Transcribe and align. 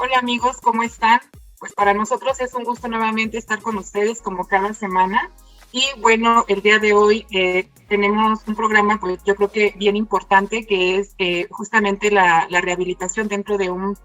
Hola 0.00 0.20
amigos, 0.20 0.58
¿cómo 0.60 0.84
están? 0.84 1.20
Pues 1.58 1.72
para 1.72 1.92
nosotros 1.92 2.40
es 2.40 2.54
un 2.54 2.62
gusto 2.62 2.86
nuevamente 2.86 3.36
estar 3.36 3.60
con 3.60 3.76
ustedes 3.78 4.22
como 4.22 4.46
cada 4.46 4.72
semana. 4.72 5.32
Y 5.72 5.82
bueno, 6.00 6.44
el 6.46 6.62
día 6.62 6.78
de 6.78 6.92
hoy 6.92 7.26
eh, 7.32 7.68
tenemos 7.88 8.46
un 8.46 8.54
programa, 8.54 9.00
pues 9.00 9.18
yo 9.24 9.34
creo 9.34 9.50
que 9.50 9.74
bien 9.76 9.96
importante, 9.96 10.66
que 10.66 10.98
es 10.98 11.16
eh, 11.18 11.48
justamente 11.50 12.12
la, 12.12 12.46
la, 12.48 12.60
rehabilitación 12.60 13.26
dentro 13.26 13.58
de 13.58 13.70
un 13.70 13.98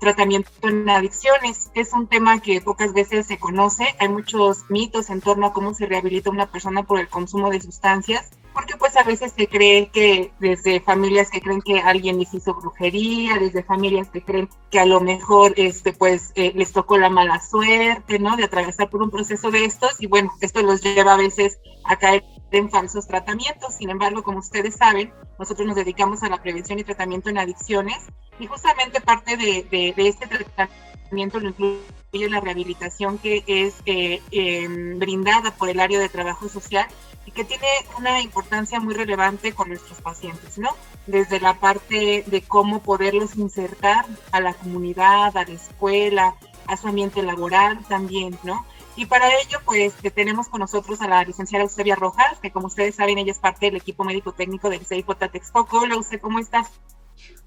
tratamiento 0.00 0.50
en 0.62 0.90
adicciones. 0.90 1.70
Es 1.74 1.92
un 1.92 2.08
tema 2.08 2.40
que 2.40 2.60
pocas 2.60 2.92
veces 2.92 3.28
se 3.28 3.38
conoce. 3.38 3.86
Hay 4.00 4.08
muchos 4.08 4.68
mitos 4.68 5.10
en 5.10 5.20
torno 5.20 5.46
a 5.46 5.52
cómo 5.52 5.74
se 5.74 5.86
rehabilita 5.86 6.30
una 6.30 6.50
persona 6.50 6.82
por 6.82 6.98
el 6.98 7.08
consumo 7.08 7.50
de 7.50 7.60
sustancias 7.60 8.30
porque 8.52 8.76
pues 8.76 8.96
a 8.96 9.02
veces 9.02 9.32
se 9.36 9.46
cree 9.46 9.88
que 9.88 10.32
desde 10.40 10.80
familias 10.80 11.30
que 11.30 11.40
creen 11.40 11.62
que 11.62 11.80
alguien 11.80 12.18
les 12.18 12.32
hizo 12.34 12.54
brujería, 12.54 13.38
desde 13.38 13.62
familias 13.62 14.08
que 14.08 14.22
creen 14.22 14.48
que 14.70 14.80
a 14.80 14.86
lo 14.86 15.00
mejor 15.00 15.54
este 15.56 15.92
pues 15.92 16.32
eh, 16.34 16.52
les 16.54 16.72
tocó 16.72 16.98
la 16.98 17.10
mala 17.10 17.40
suerte, 17.40 18.18
¿no? 18.18 18.36
De 18.36 18.44
atravesar 18.44 18.90
por 18.90 19.02
un 19.02 19.10
proceso 19.10 19.50
de 19.50 19.64
estos 19.64 20.00
y 20.00 20.06
bueno, 20.06 20.32
esto 20.40 20.62
los 20.62 20.82
lleva 20.82 21.14
a 21.14 21.16
veces 21.16 21.58
a 21.84 21.96
caer 21.96 22.24
en 22.50 22.70
falsos 22.70 23.06
tratamientos. 23.06 23.74
Sin 23.74 23.90
embargo, 23.90 24.22
como 24.22 24.38
ustedes 24.38 24.76
saben, 24.76 25.12
nosotros 25.38 25.66
nos 25.66 25.76
dedicamos 25.76 26.22
a 26.22 26.28
la 26.28 26.42
prevención 26.42 26.78
y 26.78 26.84
tratamiento 26.84 27.30
en 27.30 27.38
adicciones 27.38 27.98
y 28.38 28.46
justamente 28.46 29.00
parte 29.00 29.36
de, 29.36 29.66
de, 29.70 30.08
este 30.08 30.26
tratamiento 30.26 31.40
lo 31.40 31.48
incluye 31.48 32.28
la 32.28 32.40
rehabilitación 32.40 33.18
que 33.18 33.44
es 33.46 33.74
eh, 33.86 34.20
em, 34.30 34.98
brindada 34.98 35.52
por 35.52 35.68
el 35.68 35.78
área 35.78 36.00
de 36.00 36.08
trabajo 36.08 36.48
social 36.48 36.86
y 37.26 37.30
que 37.32 37.44
tiene 37.44 37.66
una 37.98 38.20
importancia 38.20 38.80
muy 38.80 38.94
relevante 38.94 39.52
con 39.52 39.68
nuestros 39.68 40.00
pacientes, 40.00 40.58
¿no? 40.58 40.70
Desde 41.06 41.40
la 41.40 41.54
parte 41.54 42.24
de 42.26 42.42
cómo 42.42 42.80
poderlos 42.80 43.36
insertar 43.36 44.06
a 44.32 44.40
la 44.40 44.54
comunidad, 44.54 45.36
a 45.36 45.44
la 45.44 45.52
escuela, 45.52 46.34
a 46.66 46.76
su 46.76 46.88
ambiente 46.88 47.22
laboral 47.22 47.78
también, 47.88 48.38
¿no? 48.42 48.64
Y 48.96 49.06
para 49.06 49.28
ello, 49.28 49.58
pues, 49.64 49.94
tenemos 50.14 50.48
con 50.48 50.60
nosotros 50.60 51.00
a 51.00 51.08
la 51.08 51.24
licenciada 51.24 51.64
Eusebia 51.64 51.96
Rojas, 51.96 52.38
que 52.40 52.50
como 52.50 52.66
ustedes 52.66 52.96
saben, 52.96 53.18
ella 53.18 53.32
es 53.32 53.38
parte 53.38 53.66
del 53.66 53.76
equipo 53.76 54.04
médico 54.04 54.32
técnico 54.32 54.68
del 54.68 54.84
CEIPO 54.84 55.16
Texcoco. 55.16 55.80
Hola, 55.80 55.96
usted, 55.96 56.20
¿cómo 56.20 56.38
estás? 56.38 56.68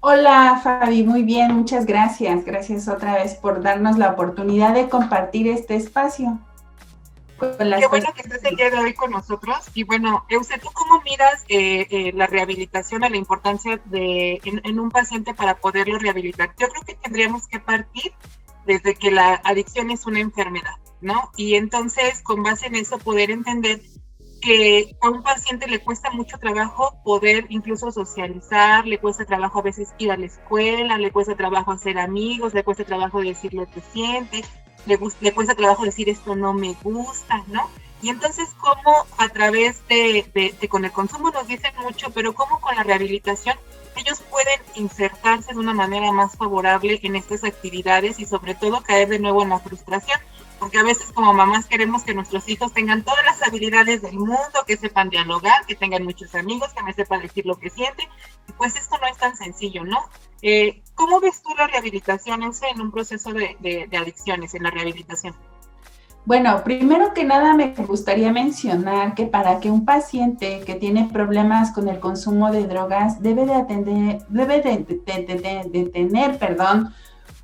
Hola, 0.00 0.60
Fabi, 0.62 1.02
muy 1.02 1.22
bien, 1.22 1.54
muchas 1.54 1.86
gracias. 1.86 2.44
Gracias 2.44 2.88
otra 2.88 3.14
vez 3.14 3.34
por 3.34 3.62
darnos 3.62 3.98
la 3.98 4.10
oportunidad 4.10 4.74
de 4.74 4.88
compartir 4.88 5.48
este 5.48 5.76
espacio. 5.76 6.38
Qué 7.58 7.86
bueno 7.86 8.12
que 8.14 8.22
estés 8.22 8.44
el 8.44 8.56
día 8.56 8.70
de 8.70 8.78
hoy 8.78 8.94
con 8.94 9.10
nosotros. 9.10 9.56
Y 9.74 9.84
bueno, 9.84 10.24
Euse, 10.28 10.58
¿tú 10.58 10.68
cómo 10.72 11.00
miras 11.02 11.44
eh, 11.48 11.86
eh, 11.90 12.12
la 12.14 12.26
rehabilitación 12.26 13.04
a 13.04 13.08
la 13.08 13.16
importancia 13.16 13.80
de 13.86 14.40
en, 14.44 14.80
un 14.80 14.90
paciente 14.90 15.34
para 15.34 15.56
poderlo 15.56 15.98
rehabilitar? 15.98 16.54
Yo 16.58 16.68
creo 16.68 16.82
que 16.82 16.94
tendríamos 16.94 17.46
que 17.46 17.60
partir 17.60 18.12
desde 18.66 18.94
que 18.94 19.10
la 19.10 19.34
adicción 19.44 19.90
es 19.90 20.06
una 20.06 20.20
enfermedad, 20.20 20.76
¿no? 21.00 21.30
Y 21.36 21.54
entonces, 21.54 22.22
con 22.22 22.42
base 22.42 22.66
en 22.66 22.76
eso, 22.76 22.98
poder 22.98 23.30
entender 23.30 23.80
que 24.40 24.94
a 25.00 25.08
un 25.08 25.22
paciente 25.22 25.66
le 25.66 25.80
cuesta 25.80 26.10
mucho 26.10 26.38
trabajo 26.38 27.00
poder 27.02 27.46
incluso 27.48 27.90
socializar, 27.90 28.86
le 28.86 28.98
cuesta 28.98 29.24
trabajo 29.24 29.60
a 29.60 29.62
veces 29.62 29.94
ir 29.98 30.12
a 30.12 30.18
la 30.18 30.26
escuela, 30.26 30.98
le 30.98 31.10
cuesta 31.10 31.34
trabajo 31.34 31.72
hacer 31.72 31.98
amigos, 31.98 32.52
le 32.52 32.62
cuesta 32.62 32.84
trabajo 32.84 33.22
decir 33.22 33.54
lo 33.54 33.66
que 33.66 33.80
siente, 33.80 34.44
le, 34.86 34.98
le 35.20 35.32
cuesta 35.32 35.54
trabajo 35.54 35.84
decir 35.84 36.08
esto 36.08 36.34
no 36.36 36.52
me 36.52 36.74
gusta, 36.82 37.42
¿no? 37.48 37.68
Y 38.02 38.10
entonces, 38.10 38.50
¿cómo 38.60 39.06
a 39.16 39.28
través 39.30 39.86
de, 39.88 40.26
de, 40.34 40.68
con 40.68 40.84
el 40.84 40.92
consumo 40.92 41.30
nos 41.30 41.46
dicen 41.46 41.72
mucho, 41.80 42.10
pero 42.10 42.34
cómo 42.34 42.60
con 42.60 42.76
la 42.76 42.82
rehabilitación 42.82 43.56
ellos 43.96 44.20
pueden 44.30 44.60
insertarse 44.74 45.54
de 45.54 45.58
una 45.58 45.72
manera 45.72 46.12
más 46.12 46.36
favorable 46.36 47.00
en 47.02 47.16
estas 47.16 47.44
actividades 47.44 48.18
y 48.18 48.26
sobre 48.26 48.54
todo 48.54 48.82
caer 48.82 49.08
de 49.08 49.20
nuevo 49.20 49.42
en 49.42 49.50
la 49.50 49.58
frustración? 49.58 50.18
porque 50.58 50.78
a 50.78 50.82
veces 50.82 51.12
como 51.12 51.34
mamás 51.34 51.66
queremos 51.66 52.04
que 52.04 52.14
nuestros 52.14 52.48
hijos 52.48 52.72
tengan 52.72 53.02
todas 53.02 53.24
las 53.26 53.42
habilidades 53.42 54.02
del 54.02 54.18
mundo, 54.18 54.64
que 54.66 54.78
sepan 54.78 55.10
dialogar, 55.10 55.66
que 55.66 55.74
tengan 55.74 56.04
muchos 56.04 56.34
amigos, 56.34 56.72
que 56.72 56.82
me 56.82 56.94
sepan 56.94 57.20
decir 57.20 57.44
lo 57.44 57.56
que 57.56 57.68
sienten, 57.68 58.08
pues 58.56 58.76
esto 58.76 58.96
no 58.98 59.06
es 59.06 59.18
tan 59.18 59.36
sencillo, 59.36 59.84
¿no? 59.84 60.08
Eh, 60.42 60.82
¿Cómo 60.94 61.20
ves 61.20 61.42
tú 61.42 61.50
la 61.56 61.66
rehabilitación 61.66 62.42
en 62.42 62.80
un 62.80 62.90
proceso 62.90 63.32
de, 63.32 63.56
de 63.60 63.96
adicciones, 63.96 64.54
en 64.54 64.62
la 64.62 64.70
rehabilitación? 64.70 65.34
Bueno, 66.26 66.62
primero 66.64 67.12
que 67.12 67.24
nada 67.24 67.52
me 67.54 67.74
gustaría 67.74 68.32
mencionar 68.32 69.14
que 69.14 69.26
para 69.26 69.60
que 69.60 69.70
un 69.70 69.84
paciente 69.84 70.60
que 70.64 70.74
tiene 70.74 71.08
problemas 71.12 71.72
con 71.72 71.88
el 71.88 72.00
consumo 72.00 72.50
de 72.50 72.66
drogas 72.66 73.20
debe 73.20 73.44
de 73.44 73.54
atender, 73.54 74.24
debe 74.28 74.62
de, 74.62 74.78
de, 74.78 75.70
de 75.70 75.90
tener, 75.90 76.38
perdón, 76.38 76.94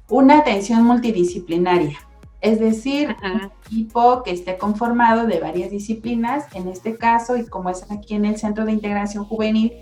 una 0.09 0.39
atención 0.39 0.83
multidisciplinaria 0.85 1.99
es 2.41 2.59
decir, 2.59 3.15
un 3.23 3.51
equipo 3.67 4.23
que 4.23 4.31
esté 4.31 4.57
conformado 4.57 5.27
de 5.27 5.41
varias 5.41 5.71
disciplinas, 5.71 6.47
en 6.55 6.69
este 6.69 6.97
caso, 6.97 7.37
y 7.37 7.47
como 7.47 7.69
es 7.69 7.85
aquí 7.91 8.15
en 8.15 8.25
el 8.25 8.39
Centro 8.39 8.65
de 8.65 8.73
Integración 8.73 9.25
Juvenil, 9.25 9.73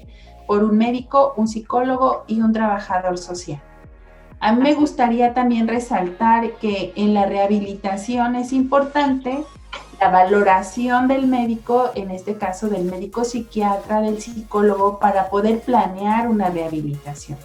por 0.48 0.64
un 0.64 0.78
médico, 0.78 1.34
un 1.36 1.47
psicólogo 1.47 2.25
y 2.26 2.41
un 2.41 2.54
trabajador 2.54 3.19
social. 3.19 3.62
A 4.41 4.53
mí 4.53 4.62
me 4.62 4.75
gustaría 4.75 5.34
también 5.34 5.69
resaltar 5.69 6.53
que 6.54 6.94
en 6.97 7.12
la 7.12 7.26
rehabilitación 7.26 8.34
es 8.34 8.53
importante 8.53 9.44
la 10.00 10.10
valoración 10.10 11.06
del 11.06 11.26
médico, 11.26 11.91
en 11.94 12.10
este 12.10 12.36
caso 12.36 12.69
del 12.69 12.84
médico 12.84 13.25
psiquiatra, 13.25 14.00
del 14.00 14.22
psicólogo, 14.22 14.98
para 14.98 15.28
poder 15.28 15.60
planear 15.60 16.28
una 16.28 16.48
rehabilitación. 16.48 17.36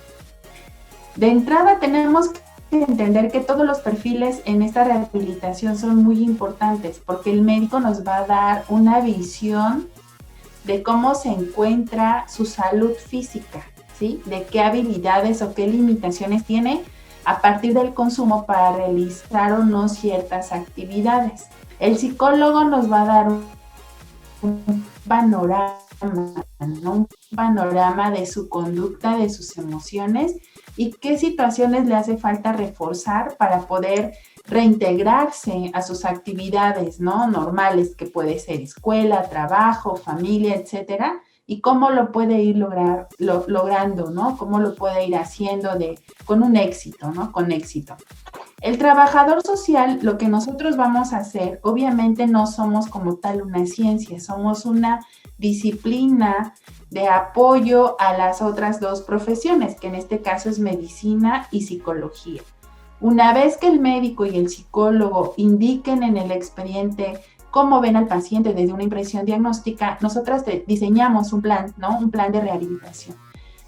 De 1.15 1.27
entrada 1.27 1.79
tenemos 1.79 2.29
que 2.29 2.83
entender 2.83 3.31
que 3.31 3.41
todos 3.41 3.65
los 3.65 3.79
perfiles 3.79 4.41
en 4.45 4.61
esta 4.61 4.85
rehabilitación 4.85 5.77
son 5.77 6.03
muy 6.03 6.23
importantes 6.23 7.01
porque 7.05 7.31
el 7.31 7.41
médico 7.41 7.79
nos 7.81 8.07
va 8.07 8.17
a 8.17 8.25
dar 8.25 8.65
una 8.69 9.01
visión 9.01 9.89
de 10.63 10.83
cómo 10.83 11.15
se 11.15 11.29
encuentra 11.29 12.25
su 12.27 12.45
salud 12.45 12.93
física, 12.93 13.63
¿sí? 13.97 14.21
De 14.25 14.43
qué 14.43 14.61
habilidades 14.61 15.41
o 15.41 15.53
qué 15.53 15.67
limitaciones 15.67 16.45
tiene 16.45 16.83
a 17.25 17.41
partir 17.41 17.73
del 17.73 17.93
consumo 17.93 18.45
para 18.45 18.75
realizar 18.75 19.53
o 19.53 19.63
no 19.63 19.89
ciertas 19.89 20.51
actividades. 20.51 21.47
El 21.79 21.97
psicólogo 21.97 22.63
nos 22.65 22.91
va 22.91 23.01
a 23.01 23.05
dar 23.05 23.27
un, 24.41 24.85
panorama, 25.07 25.75
un 26.01 27.07
panorama 27.35 28.11
de 28.11 28.25
su 28.25 28.49
conducta, 28.49 29.17
de 29.17 29.29
sus 29.29 29.57
emociones 29.57 30.35
y 30.75 30.91
qué 30.93 31.17
situaciones 31.17 31.85
le 31.85 31.95
hace 31.95 32.17
falta 32.17 32.53
reforzar 32.53 33.35
para 33.37 33.61
poder 33.67 34.13
reintegrarse 34.45 35.71
a 35.73 35.81
sus 35.81 36.05
actividades 36.05 36.99
¿no? 36.99 37.27
normales, 37.27 37.95
que 37.95 38.05
puede 38.05 38.39
ser 38.39 38.61
escuela, 38.61 39.29
trabajo, 39.29 39.95
familia, 39.95 40.55
etcétera, 40.55 41.21
y 41.45 41.59
cómo 41.61 41.89
lo 41.89 42.11
puede 42.11 42.41
ir 42.41 42.57
lograr, 42.57 43.07
logrando, 43.19 44.11
¿no? 44.11 44.37
Cómo 44.37 44.59
lo 44.59 44.75
puede 44.75 45.05
ir 45.05 45.15
haciendo 45.15 45.75
de, 45.75 45.99
con 46.25 46.41
un 46.41 46.55
éxito, 46.55 47.11
¿no? 47.11 47.31
Con 47.31 47.51
éxito. 47.51 47.95
El 48.61 48.77
trabajador 48.77 49.41
social, 49.41 49.99
lo 50.03 50.17
que 50.17 50.29
nosotros 50.29 50.77
vamos 50.77 51.11
a 51.11 51.17
hacer, 51.17 51.59
obviamente 51.63 52.27
no 52.27 52.47
somos 52.47 52.87
como 52.87 53.17
tal 53.17 53.41
una 53.41 53.65
ciencia, 53.65 54.21
somos 54.21 54.65
una 54.65 55.05
disciplina 55.37 56.53
de 56.89 57.09
apoyo 57.09 57.99
a 57.99 58.17
las 58.17 58.41
otras 58.41 58.79
dos 58.79 59.01
profesiones, 59.01 59.77
que 59.77 59.87
en 59.87 59.95
este 59.95 60.21
caso 60.21 60.49
es 60.49 60.59
medicina 60.59 61.47
y 61.51 61.63
psicología. 61.63 62.41
Una 63.01 63.33
vez 63.33 63.57
que 63.57 63.67
el 63.67 63.81
médico 63.81 64.25
y 64.25 64.37
el 64.37 64.47
psicólogo 64.47 65.33
indiquen 65.35 66.03
en 66.03 66.15
el 66.15 66.31
expediente 66.31 67.19
cómo 67.53 67.81
ven 67.81 67.95
al 67.95 68.07
paciente 68.07 68.55
desde 68.55 68.73
una 68.73 68.81
impresión 68.81 69.27
diagnóstica, 69.27 69.99
nosotras 70.01 70.43
diseñamos 70.65 71.33
un 71.33 71.43
plan, 71.43 71.71
¿no? 71.77 71.99
Un 71.99 72.09
plan 72.09 72.31
de 72.31 72.41
rehabilitación. 72.41 73.15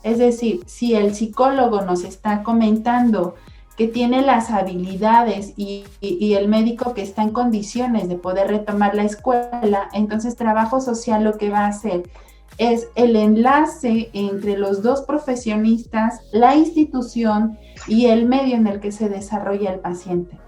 Es 0.02 0.18
decir, 0.18 0.64
si 0.66 0.96
el 0.96 1.14
psicólogo 1.14 1.82
nos 1.82 2.04
está 2.04 2.42
comentando 2.42 3.36
que 3.78 3.88
tiene 3.88 4.24
las 4.24 4.50
habilidades 4.50 5.54
y, 5.56 5.84
y, 6.02 6.34
el 6.34 6.48
médico 6.48 6.96
que 6.96 7.04
está 7.04 7.22
en 7.22 7.30
condiciones 7.30 8.10
de 8.10 8.16
poder 8.16 8.48
retomar 8.48 8.96
la 8.96 9.04
escuela, 9.04 9.88
entonces 9.94 10.36
trabajo 10.36 10.82
social 10.82 11.24
lo 11.24 11.38
que 11.38 11.52
va 11.52 11.66
a 11.66 11.68
hacer 11.68 12.10
es 12.58 12.88
el 12.96 13.16
enlace 13.16 14.10
entre 14.14 14.58
los 14.58 14.82
dos 14.82 15.02
profesionistas, 15.04 16.22
la 16.32 16.56
institución 16.56 17.60
y 17.88 18.08
el 18.08 18.26
medio 18.26 18.56
en 18.56 18.66
el 18.66 18.80
que 18.80 18.92
se 18.92 19.10
desarrolla 19.10 19.72
el 19.74 19.80
paciente. 19.80 20.40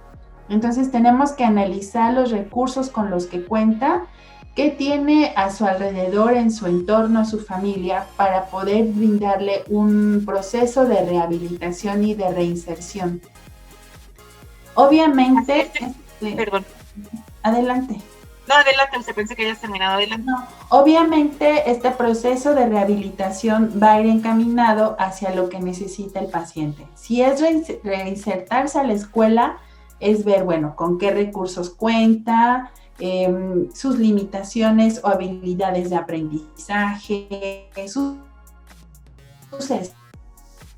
Entonces 0.49 0.91
tenemos 0.91 1.31
que 1.33 1.43
analizar 1.43 2.13
los 2.13 2.31
recursos 2.31 2.89
con 2.89 3.09
los 3.09 3.25
que 3.25 3.43
cuenta, 3.43 4.03
qué 4.55 4.69
tiene 4.71 5.33
a 5.35 5.51
su 5.51 5.65
alrededor, 5.65 6.33
en 6.33 6.51
su 6.51 6.65
entorno, 6.65 7.19
a 7.19 7.25
su 7.25 7.39
familia, 7.39 8.07
para 8.15 8.45
poder 8.45 8.85
brindarle 8.85 9.63
un 9.69 10.23
proceso 10.25 10.85
de 10.85 11.05
rehabilitación 11.05 12.03
y 12.03 12.15
de 12.15 12.31
reinserción. 12.31 13.21
Obviamente, 14.73 15.61
este, 15.61 16.35
perdón. 16.35 16.65
Adelante. 17.43 18.01
No, 18.47 18.55
adelante, 18.55 18.97
usted 18.97 19.13
pensé 19.13 19.35
que 19.35 19.45
hayas 19.45 19.59
terminado 19.59 19.95
adelante. 19.95 20.25
No, 20.25 20.47
obviamente 20.69 21.69
este 21.69 21.91
proceso 21.91 22.53
de 22.53 22.67
rehabilitación 22.67 23.77
va 23.81 23.93
a 23.93 24.01
ir 24.01 24.07
encaminado 24.07 24.95
hacia 24.99 25.35
lo 25.35 25.49
que 25.49 25.59
necesita 25.59 26.19
el 26.21 26.27
paciente. 26.27 26.87
Si 26.95 27.21
es 27.21 27.41
reinsertarse 27.83 28.79
a 28.79 28.83
la 28.83 28.93
escuela, 28.93 29.57
es 29.99 30.25
ver, 30.25 30.43
bueno, 30.43 30.75
con 30.75 30.97
qué 30.97 31.11
recursos 31.11 31.69
cuenta, 31.69 32.71
em, 32.99 33.71
sus 33.73 33.99
limitaciones 33.99 35.01
o 35.03 35.07
habilidades 35.07 35.89
de 35.89 35.95
aprendizaje, 35.95 37.69
sus, 37.87 38.15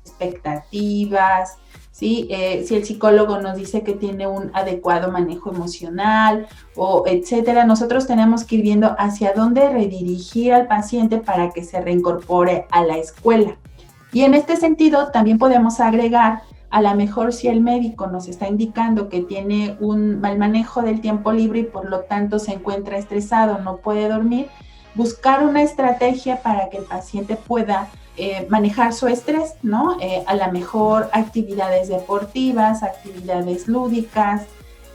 expectativas, 0.04 1.56
¿sí? 1.92 2.26
Eh, 2.30 2.64
si 2.66 2.76
el 2.76 2.84
psicólogo 2.84 3.38
nos 3.40 3.56
dice 3.56 3.82
que 3.82 3.94
tiene 3.94 4.26
un 4.26 4.50
adecuado 4.54 5.10
manejo 5.10 5.50
emocional 5.50 6.46
o 6.76 7.04
etcétera, 7.06 7.64
nosotros 7.64 8.06
tenemos 8.06 8.44
que 8.44 8.56
ir 8.56 8.62
viendo 8.62 8.94
hacia 8.98 9.32
dónde 9.32 9.68
redirigir 9.70 10.52
al 10.52 10.66
paciente 10.66 11.18
para 11.18 11.50
que 11.50 11.64
se 11.64 11.80
reincorpore 11.80 12.66
a 12.70 12.82
la 12.84 12.96
escuela. 12.96 13.56
Y 14.12 14.22
en 14.22 14.34
este 14.34 14.56
sentido, 14.56 15.10
también 15.12 15.38
podemos 15.38 15.78
agregar, 15.80 16.42
a 16.70 16.80
lo 16.80 16.94
mejor 16.94 17.32
si 17.32 17.48
el 17.48 17.60
médico 17.60 18.06
nos 18.06 18.28
está 18.28 18.48
indicando 18.48 19.08
que 19.08 19.22
tiene 19.22 19.76
un 19.80 20.20
mal 20.20 20.38
manejo 20.38 20.82
del 20.82 21.00
tiempo 21.00 21.32
libre 21.32 21.60
y 21.60 21.64
por 21.64 21.90
lo 21.90 22.00
tanto 22.00 22.38
se 22.38 22.52
encuentra 22.52 22.96
estresado, 22.96 23.58
no 23.58 23.78
puede 23.78 24.08
dormir, 24.08 24.46
buscar 24.94 25.44
una 25.44 25.62
estrategia 25.62 26.42
para 26.42 26.68
que 26.68 26.78
el 26.78 26.84
paciente 26.84 27.36
pueda 27.36 27.88
eh, 28.16 28.46
manejar 28.48 28.92
su 28.92 29.08
estrés, 29.08 29.54
¿no? 29.62 29.96
Eh, 30.00 30.22
a 30.26 30.34
lo 30.34 30.52
mejor 30.52 31.08
actividades 31.12 31.88
deportivas, 31.88 32.82
actividades 32.82 33.66
lúdicas, 33.66 34.42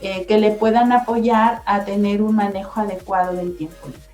eh, 0.00 0.26
que 0.26 0.38
le 0.38 0.52
puedan 0.52 0.92
apoyar 0.92 1.62
a 1.66 1.84
tener 1.84 2.22
un 2.22 2.36
manejo 2.36 2.80
adecuado 2.80 3.34
del 3.34 3.56
tiempo 3.56 3.86
libre. 3.86 4.05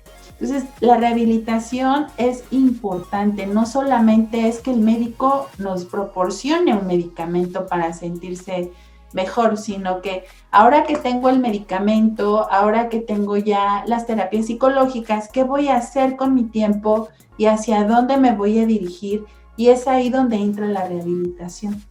Entonces, 0.43 0.69
la 0.81 0.97
rehabilitación 0.97 2.07
es 2.17 2.43
importante, 2.51 3.47
no 3.47 3.65
solamente 3.65 4.49
es 4.49 4.59
que 4.59 4.71
el 4.71 4.81
médico 4.81 5.47
nos 5.57 5.85
proporcione 5.85 6.75
un 6.75 6.85
medicamento 6.85 7.65
para 7.65 7.93
sentirse 7.93 8.69
mejor, 9.13 9.57
sino 9.57 10.01
que 10.01 10.25
ahora 10.51 10.83
que 10.83 10.97
tengo 10.97 11.29
el 11.29 11.39
medicamento, 11.39 12.51
ahora 12.51 12.89
que 12.89 12.99
tengo 12.99 13.37
ya 13.37 13.85
las 13.87 14.05
terapias 14.05 14.47
psicológicas, 14.47 15.29
¿qué 15.29 15.45
voy 15.45 15.69
a 15.69 15.77
hacer 15.77 16.17
con 16.17 16.33
mi 16.35 16.43
tiempo 16.43 17.07
y 17.37 17.45
hacia 17.45 17.85
dónde 17.85 18.17
me 18.17 18.35
voy 18.35 18.59
a 18.59 18.65
dirigir? 18.65 19.23
Y 19.55 19.69
es 19.69 19.87
ahí 19.87 20.09
donde 20.09 20.35
entra 20.35 20.67
la 20.67 20.85
rehabilitación, 20.85 21.81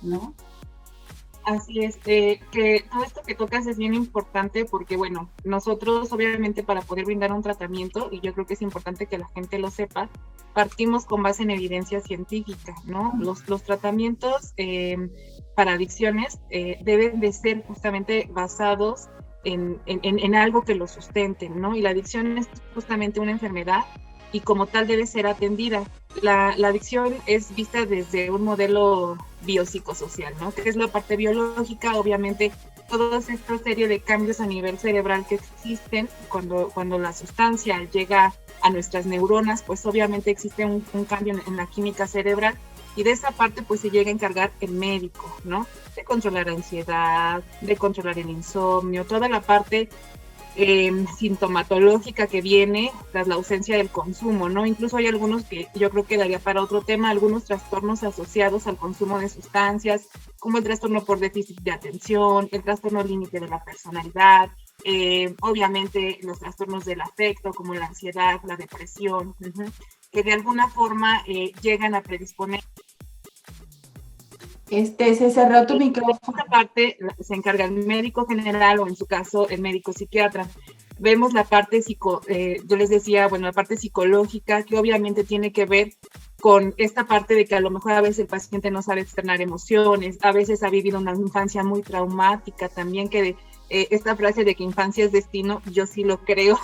¿no? 0.00 0.32
Así 1.50 1.80
es, 1.80 1.98
eh, 2.06 2.38
que 2.52 2.84
todo 2.92 3.02
esto 3.02 3.22
que 3.26 3.34
tocas 3.34 3.66
es 3.66 3.76
bien 3.76 3.92
importante 3.92 4.64
porque, 4.64 4.96
bueno, 4.96 5.28
nosotros 5.42 6.12
obviamente 6.12 6.62
para 6.62 6.80
poder 6.80 7.06
brindar 7.06 7.32
un 7.32 7.42
tratamiento, 7.42 8.08
y 8.12 8.20
yo 8.20 8.32
creo 8.34 8.46
que 8.46 8.54
es 8.54 8.62
importante 8.62 9.06
que 9.06 9.18
la 9.18 9.26
gente 9.34 9.58
lo 9.58 9.68
sepa, 9.68 10.08
partimos 10.54 11.06
con 11.06 11.24
base 11.24 11.42
en 11.42 11.50
evidencia 11.50 12.00
científica, 12.02 12.76
¿no? 12.84 13.14
Los, 13.18 13.48
los 13.48 13.64
tratamientos 13.64 14.52
eh, 14.58 14.96
para 15.56 15.72
adicciones 15.72 16.38
eh, 16.50 16.78
deben 16.84 17.18
de 17.18 17.32
ser 17.32 17.64
justamente 17.66 18.28
basados 18.30 19.08
en, 19.42 19.80
en, 19.86 20.34
algo 20.36 20.62
que 20.62 20.76
lo 20.76 20.86
sustenten, 20.86 21.60
¿no? 21.60 21.74
Y 21.74 21.80
la 21.80 21.90
adicción 21.90 22.38
es 22.38 22.48
justamente 22.74 23.18
una 23.18 23.32
enfermedad 23.32 23.86
y 24.30 24.38
como 24.40 24.66
tal 24.66 24.86
debe 24.86 25.04
ser 25.04 25.26
atendida. 25.26 25.82
La, 26.22 26.54
la, 26.56 26.68
adicción 26.68 27.16
es 27.26 27.52
vista 27.56 27.86
desde 27.86 28.30
un 28.30 28.44
modelo 28.44 29.16
biopsicosocial, 29.42 30.34
¿no? 30.40 30.52
Que 30.52 30.68
es 30.68 30.76
la 30.76 30.88
parte 30.88 31.16
biológica, 31.16 31.96
obviamente 31.96 32.52
toda 32.88 33.18
esta 33.18 33.58
serie 33.58 33.86
de 33.86 34.00
cambios 34.00 34.40
a 34.40 34.46
nivel 34.46 34.78
cerebral 34.78 35.24
que 35.26 35.36
existen 35.36 36.08
cuando, 36.28 36.70
cuando 36.74 36.98
la 36.98 37.12
sustancia 37.12 37.78
llega 37.92 38.34
a 38.62 38.70
nuestras 38.70 39.06
neuronas, 39.06 39.62
pues 39.62 39.86
obviamente 39.86 40.30
existe 40.30 40.64
un, 40.64 40.80
cambio 41.08 41.34
en, 41.34 41.42
en 41.46 41.56
la 41.56 41.66
química 41.66 42.06
cerebral 42.06 42.58
y 42.96 43.04
de 43.04 43.12
esa 43.12 43.30
parte 43.30 43.62
pues 43.62 43.80
se 43.80 43.90
llega 43.90 44.10
a 44.10 44.12
encargar 44.12 44.50
el 44.60 44.72
médico, 44.72 45.34
¿no? 45.44 45.66
De 45.94 46.04
controlar 46.04 46.46
la 46.46 46.52
ansiedad, 46.52 47.42
de 47.60 47.76
controlar 47.76 48.18
el 48.18 48.28
insomnio, 48.28 49.06
toda 49.06 49.28
la 49.28 49.40
parte 49.40 49.88
em, 50.56 51.06
sintomatológica 51.06 52.26
que 52.26 52.40
viene 52.40 52.92
tras 53.12 53.28
la 53.28 53.34
ausencia 53.36 53.76
del 53.76 53.90
consumo, 53.90 54.48
¿no? 54.48 54.66
Incluso 54.66 54.96
hay 54.96 55.06
algunos 55.06 55.44
que 55.44 55.68
yo 55.74 55.90
creo 55.90 56.06
que 56.06 56.16
daría 56.16 56.38
para 56.38 56.62
otro 56.62 56.82
tema, 56.82 57.10
algunos 57.10 57.44
trastornos 57.44 58.02
asociados 58.02 58.66
al 58.66 58.76
consumo 58.76 59.18
de 59.18 59.28
sustancias, 59.28 60.08
como 60.38 60.58
el 60.58 60.64
trastorno 60.64 61.04
por 61.04 61.18
déficit 61.18 61.60
de 61.60 61.72
atención, 61.72 62.48
el 62.50 62.62
trastorno 62.62 63.02
límite 63.02 63.40
de 63.40 63.48
la 63.48 63.62
personalidad, 63.62 64.50
eh, 64.84 65.34
obviamente 65.42 66.18
los 66.22 66.38
trastornos 66.38 66.84
del 66.84 67.00
afecto, 67.00 67.52
como 67.52 67.74
la 67.74 67.86
ansiedad, 67.86 68.40
la 68.44 68.56
depresión, 68.56 69.34
que 70.10 70.22
de 70.22 70.32
alguna 70.32 70.68
forma 70.68 71.22
eh, 71.26 71.52
llegan 71.60 71.94
a 71.94 72.02
predisponer. 72.02 72.60
Este, 74.70 75.14
se 75.16 75.30
cerró 75.30 75.66
tu 75.66 75.76
micrófono. 75.76 76.38
Esta 76.38 76.44
parte 76.44 76.96
se 77.18 77.34
encarga 77.34 77.64
el 77.64 77.72
médico 77.72 78.26
general 78.26 78.78
o 78.78 78.86
en 78.86 78.96
su 78.96 79.06
caso 79.06 79.48
el 79.48 79.60
médico 79.60 79.92
psiquiatra. 79.92 80.46
Vemos 80.98 81.32
la 81.32 81.44
parte 81.44 81.80
psico, 81.80 82.20
eh, 82.28 82.60
yo 82.66 82.76
les 82.76 82.90
decía, 82.90 83.26
bueno, 83.26 83.46
la 83.46 83.52
parte 83.52 83.76
psicológica 83.76 84.62
que 84.64 84.78
obviamente 84.78 85.24
tiene 85.24 85.50
que 85.50 85.64
ver 85.64 85.94
con 86.40 86.74
esta 86.76 87.06
parte 87.06 87.34
de 87.34 87.46
que 87.46 87.54
a 87.54 87.60
lo 87.60 87.70
mejor 87.70 87.92
a 87.92 88.02
veces 88.02 88.20
el 88.20 88.26
paciente 88.26 88.70
no 88.70 88.82
sabe 88.82 89.00
externar 89.00 89.40
emociones, 89.40 90.18
a 90.22 90.32
veces 90.32 90.62
ha 90.62 90.68
vivido 90.68 90.98
una 90.98 91.14
infancia 91.14 91.64
muy 91.64 91.82
traumática 91.82 92.68
también, 92.68 93.08
que 93.08 93.34
eh, 93.70 93.88
esta 93.90 94.14
frase 94.14 94.44
de 94.44 94.54
que 94.54 94.62
infancia 94.62 95.04
es 95.04 95.12
destino, 95.12 95.62
yo 95.70 95.86
sí 95.86 96.04
lo 96.04 96.18
creo, 96.18 96.58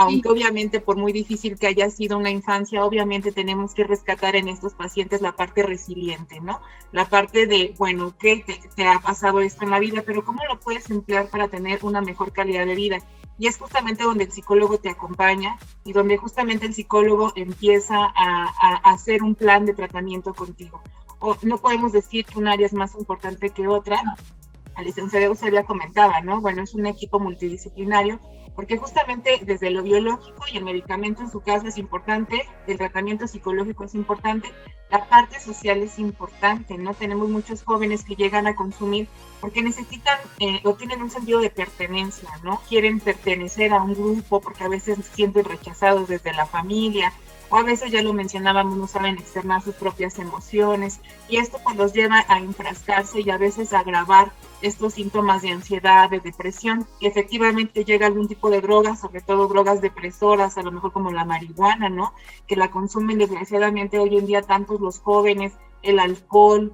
aunque 0.00 0.30
obviamente 0.30 0.80
por 0.80 0.96
muy 0.96 1.12
difícil 1.12 1.58
que 1.58 1.66
haya 1.66 1.90
sido 1.90 2.16
una 2.16 2.30
infancia, 2.30 2.82
obviamente 2.82 3.32
tenemos 3.32 3.74
que 3.74 3.84
rescatar 3.84 4.34
en 4.34 4.48
estos 4.48 4.72
pacientes 4.72 5.20
la 5.20 5.32
parte 5.32 5.62
resiliente, 5.62 6.40
¿no? 6.40 6.60
La 6.90 7.04
parte 7.04 7.46
de, 7.46 7.74
bueno, 7.76 8.14
¿qué 8.18 8.42
te, 8.74 8.86
ha 8.86 8.98
pasado 9.00 9.40
esto 9.40 9.64
en 9.64 9.70
la 9.70 9.78
vida? 9.78 10.02
Pero 10.06 10.24
¿cómo 10.24 10.40
lo 10.48 10.58
puedes 10.58 10.88
emplear 10.90 11.28
para 11.28 11.48
tener 11.48 11.80
una 11.82 12.00
mejor 12.00 12.32
calidad 12.32 12.64
de 12.64 12.74
vida? 12.74 12.98
Y 13.38 13.46
es 13.46 13.58
justamente 13.58 14.04
donde 14.04 14.24
el 14.24 14.32
psicólogo 14.32 14.78
te 14.78 14.88
acompaña 14.88 15.58
y 15.84 15.92
donde 15.92 16.16
justamente 16.16 16.64
el 16.64 16.72
psicólogo 16.72 17.34
empieza 17.36 17.96
a, 17.98 18.48
a 18.58 18.76
hacer 18.90 19.22
un 19.22 19.34
plan 19.34 19.66
de 19.66 19.74
tratamiento 19.74 20.32
contigo. 20.32 20.82
O 21.18 21.36
no 21.42 21.58
podemos 21.58 21.92
decir 21.92 22.24
que 22.24 22.38
un 22.38 22.48
área 22.48 22.64
es 22.64 22.72
más 22.72 22.94
importante 22.94 23.50
que 23.50 23.68
otra, 23.68 24.00
la 24.74 24.82
licenciada 24.82 25.26
Eusebia 25.26 25.64
comentaba, 25.64 26.22
¿no? 26.22 26.40
Bueno, 26.40 26.62
es 26.62 26.74
un 26.74 26.86
equipo 26.86 27.20
multidisciplinario 27.20 28.18
porque 28.54 28.76
justamente 28.76 29.40
desde 29.42 29.70
lo 29.70 29.82
biológico 29.82 30.44
y 30.52 30.58
el 30.58 30.64
medicamento 30.64 31.22
en 31.22 31.30
su 31.30 31.40
caso 31.40 31.66
es 31.66 31.78
importante, 31.78 32.46
el 32.66 32.78
tratamiento 32.78 33.26
psicológico 33.26 33.84
es 33.84 33.94
importante, 33.94 34.48
la 34.90 35.08
parte 35.08 35.38
social 35.40 35.82
es 35.82 35.98
importante, 35.98 36.76
¿no? 36.76 36.94
Tenemos 36.94 37.28
muchos 37.28 37.62
jóvenes 37.62 38.04
que 38.04 38.16
llegan 38.16 38.46
a 38.46 38.56
consumir 38.56 39.08
porque 39.40 39.62
necesitan 39.62 40.18
eh, 40.40 40.60
o 40.64 40.74
tienen 40.74 41.00
un 41.00 41.10
sentido 41.10 41.40
de 41.40 41.50
pertenencia, 41.50 42.28
¿no? 42.42 42.60
Quieren 42.68 42.98
pertenecer 42.98 43.72
a 43.72 43.82
un 43.82 43.94
grupo 43.94 44.40
porque 44.40 44.64
a 44.64 44.68
veces 44.68 44.98
sienten 45.14 45.44
rechazados 45.44 46.08
desde 46.08 46.32
la 46.32 46.46
familia, 46.46 47.12
o 47.50 47.56
a 47.56 47.62
veces 47.62 47.90
ya 47.90 48.02
lo 48.02 48.12
mencionábamos, 48.12 48.76
no 48.76 48.86
saben 48.86 49.18
externar 49.18 49.62
sus 49.62 49.74
propias 49.74 50.18
emociones 50.18 51.00
y 51.28 51.36
esto 51.36 51.58
pues 51.62 51.76
los 51.76 51.92
lleva 51.92 52.24
a 52.28 52.38
enfrascarse 52.38 53.20
y 53.20 53.30
a 53.30 53.36
veces 53.38 53.72
a 53.72 53.80
agravar 53.80 54.32
estos 54.62 54.94
síntomas 54.94 55.42
de 55.42 55.50
ansiedad, 55.50 56.10
de 56.10 56.20
depresión, 56.20 56.86
y 57.00 57.06
efectivamente 57.06 57.84
llega 57.84 58.06
algún 58.06 58.28
tipo 58.28 58.50
de 58.50 58.60
drogas, 58.60 59.00
sobre 59.00 59.20
todo 59.20 59.48
drogas 59.48 59.80
depresoras, 59.80 60.58
a 60.58 60.62
lo 60.62 60.70
mejor 60.70 60.92
como 60.92 61.10
la 61.10 61.24
marihuana, 61.24 61.88
¿no? 61.88 62.12
Que 62.46 62.56
la 62.56 62.70
consumen 62.70 63.18
desgraciadamente 63.18 63.98
hoy 63.98 64.18
en 64.18 64.26
día 64.26 64.42
tantos 64.42 64.80
los 64.80 64.98
jóvenes, 64.98 65.54
el 65.82 65.98
alcohol, 65.98 66.72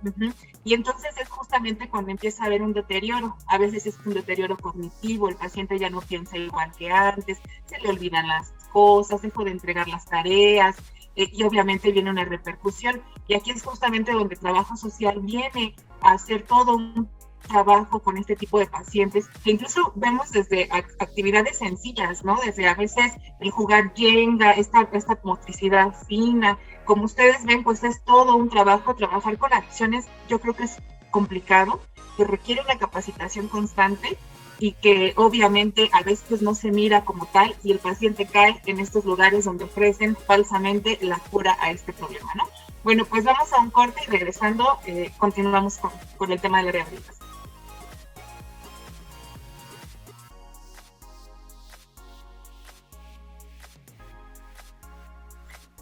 y 0.64 0.75
entonces 0.75 1.16
es 1.16 1.28
justamente 1.28 1.88
cuando 1.88 2.10
empieza 2.10 2.42
a 2.42 2.46
haber 2.46 2.62
un 2.62 2.72
deterioro. 2.72 3.36
A 3.46 3.56
veces 3.56 3.86
es 3.86 3.96
un 4.04 4.14
deterioro 4.14 4.56
cognitivo, 4.56 5.28
el 5.28 5.36
paciente 5.36 5.78
ya 5.78 5.90
no 5.90 6.00
piensa 6.00 6.36
igual 6.36 6.72
que 6.76 6.90
antes, 6.90 7.38
se 7.66 7.78
le 7.78 7.88
olvidan 7.88 8.26
las 8.26 8.50
cosas, 8.72 9.20
se 9.20 9.28
puede 9.28 9.52
entregar 9.52 9.86
las 9.86 10.06
tareas, 10.06 10.76
eh, 11.14 11.30
y 11.32 11.44
obviamente 11.44 11.92
viene 11.92 12.10
una 12.10 12.25
repercusión. 12.25 13.00
Y 13.28 13.34
aquí 13.34 13.52
es 13.52 13.62
justamente 13.62 14.12
donde 14.12 14.34
el 14.34 14.40
trabajo 14.40 14.76
social 14.76 15.20
viene 15.20 15.76
a 16.00 16.12
hacer 16.12 16.42
todo 16.42 16.75
un 16.75 17.08
trabajo 17.46 18.00
con 18.00 18.16
este 18.16 18.36
tipo 18.36 18.58
de 18.58 18.66
pacientes, 18.66 19.28
que 19.44 19.52
incluso 19.52 19.92
vemos 19.94 20.30
desde 20.30 20.68
actividades 20.72 21.58
sencillas, 21.58 22.24
¿no? 22.24 22.38
Desde 22.44 22.68
a 22.68 22.74
veces 22.74 23.12
el 23.40 23.50
jugar 23.50 23.92
Jenga, 23.94 24.52
esta, 24.52 24.88
esta 24.92 25.18
motricidad 25.22 25.94
fina, 26.06 26.58
como 26.84 27.04
ustedes 27.04 27.44
ven, 27.44 27.64
pues 27.64 27.84
es 27.84 28.02
todo 28.04 28.36
un 28.36 28.48
trabajo, 28.48 28.94
trabajar 28.94 29.38
con 29.38 29.52
acciones, 29.52 30.06
yo 30.28 30.40
creo 30.40 30.54
que 30.54 30.64
es 30.64 30.76
complicado, 31.10 31.80
que 32.16 32.24
requiere 32.24 32.62
una 32.62 32.78
capacitación 32.78 33.48
constante 33.48 34.18
y 34.58 34.72
que 34.72 35.12
obviamente 35.16 35.90
a 35.92 36.02
veces 36.02 36.42
no 36.42 36.54
se 36.54 36.70
mira 36.70 37.04
como 37.04 37.26
tal 37.26 37.54
y 37.62 37.72
el 37.72 37.78
paciente 37.78 38.26
cae 38.26 38.60
en 38.66 38.80
estos 38.80 39.04
lugares 39.04 39.44
donde 39.44 39.64
ofrecen 39.64 40.16
falsamente 40.16 40.98
la 41.02 41.18
cura 41.18 41.56
a 41.60 41.70
este 41.70 41.92
problema, 41.92 42.32
¿no? 42.34 42.44
Bueno, 42.82 43.04
pues 43.04 43.24
vamos 43.24 43.52
a 43.52 43.60
un 43.60 43.70
corte 43.70 44.00
y 44.06 44.10
regresando 44.10 44.78
eh, 44.86 45.10
continuamos 45.18 45.78
con, 45.78 45.90
con 46.16 46.32
el 46.32 46.40
tema 46.40 46.58
de 46.58 46.64
la 46.66 46.72
rehabilitación. 46.72 47.25